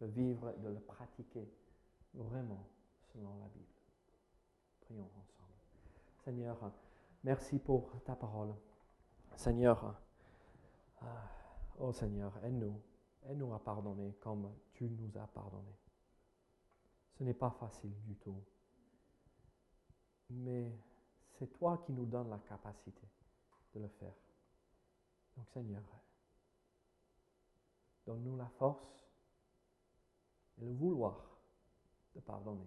le 0.00 0.06
vivre 0.06 0.50
et 0.50 0.60
de 0.60 0.68
le 0.68 0.80
pratiquer 0.80 1.50
vraiment? 2.14 2.66
Selon 3.16 3.38
la 3.38 3.48
Bible 3.48 3.64
Prions 4.80 5.10
ensemble. 5.16 5.54
Seigneur, 6.24 6.72
merci 7.24 7.58
pour 7.58 7.90
ta 8.04 8.14
parole. 8.14 8.54
Seigneur, 9.36 9.96
ah, 11.00 11.28
oh 11.78 11.92
Seigneur, 11.92 12.32
aide-nous, 12.44 12.80
aide-nous 13.24 13.52
à 13.54 13.58
pardonner 13.58 14.14
comme 14.20 14.52
tu 14.74 14.88
nous 14.88 15.16
as 15.18 15.26
pardonné. 15.28 15.74
Ce 17.18 17.24
n'est 17.24 17.34
pas 17.34 17.50
facile 17.50 17.94
du 18.04 18.16
tout, 18.16 18.42
mais 20.30 20.78
c'est 21.38 21.48
toi 21.48 21.78
qui 21.78 21.92
nous 21.92 22.04
donnes 22.04 22.28
la 22.28 22.38
capacité 22.38 23.08
de 23.74 23.80
le 23.80 23.88
faire. 23.88 24.14
Donc 25.36 25.48
Seigneur, 25.48 25.82
donne-nous 28.06 28.36
la 28.36 28.48
force 28.58 29.06
et 30.58 30.64
le 30.64 30.72
vouloir 30.72 31.36
de 32.14 32.20
pardonner, 32.20 32.66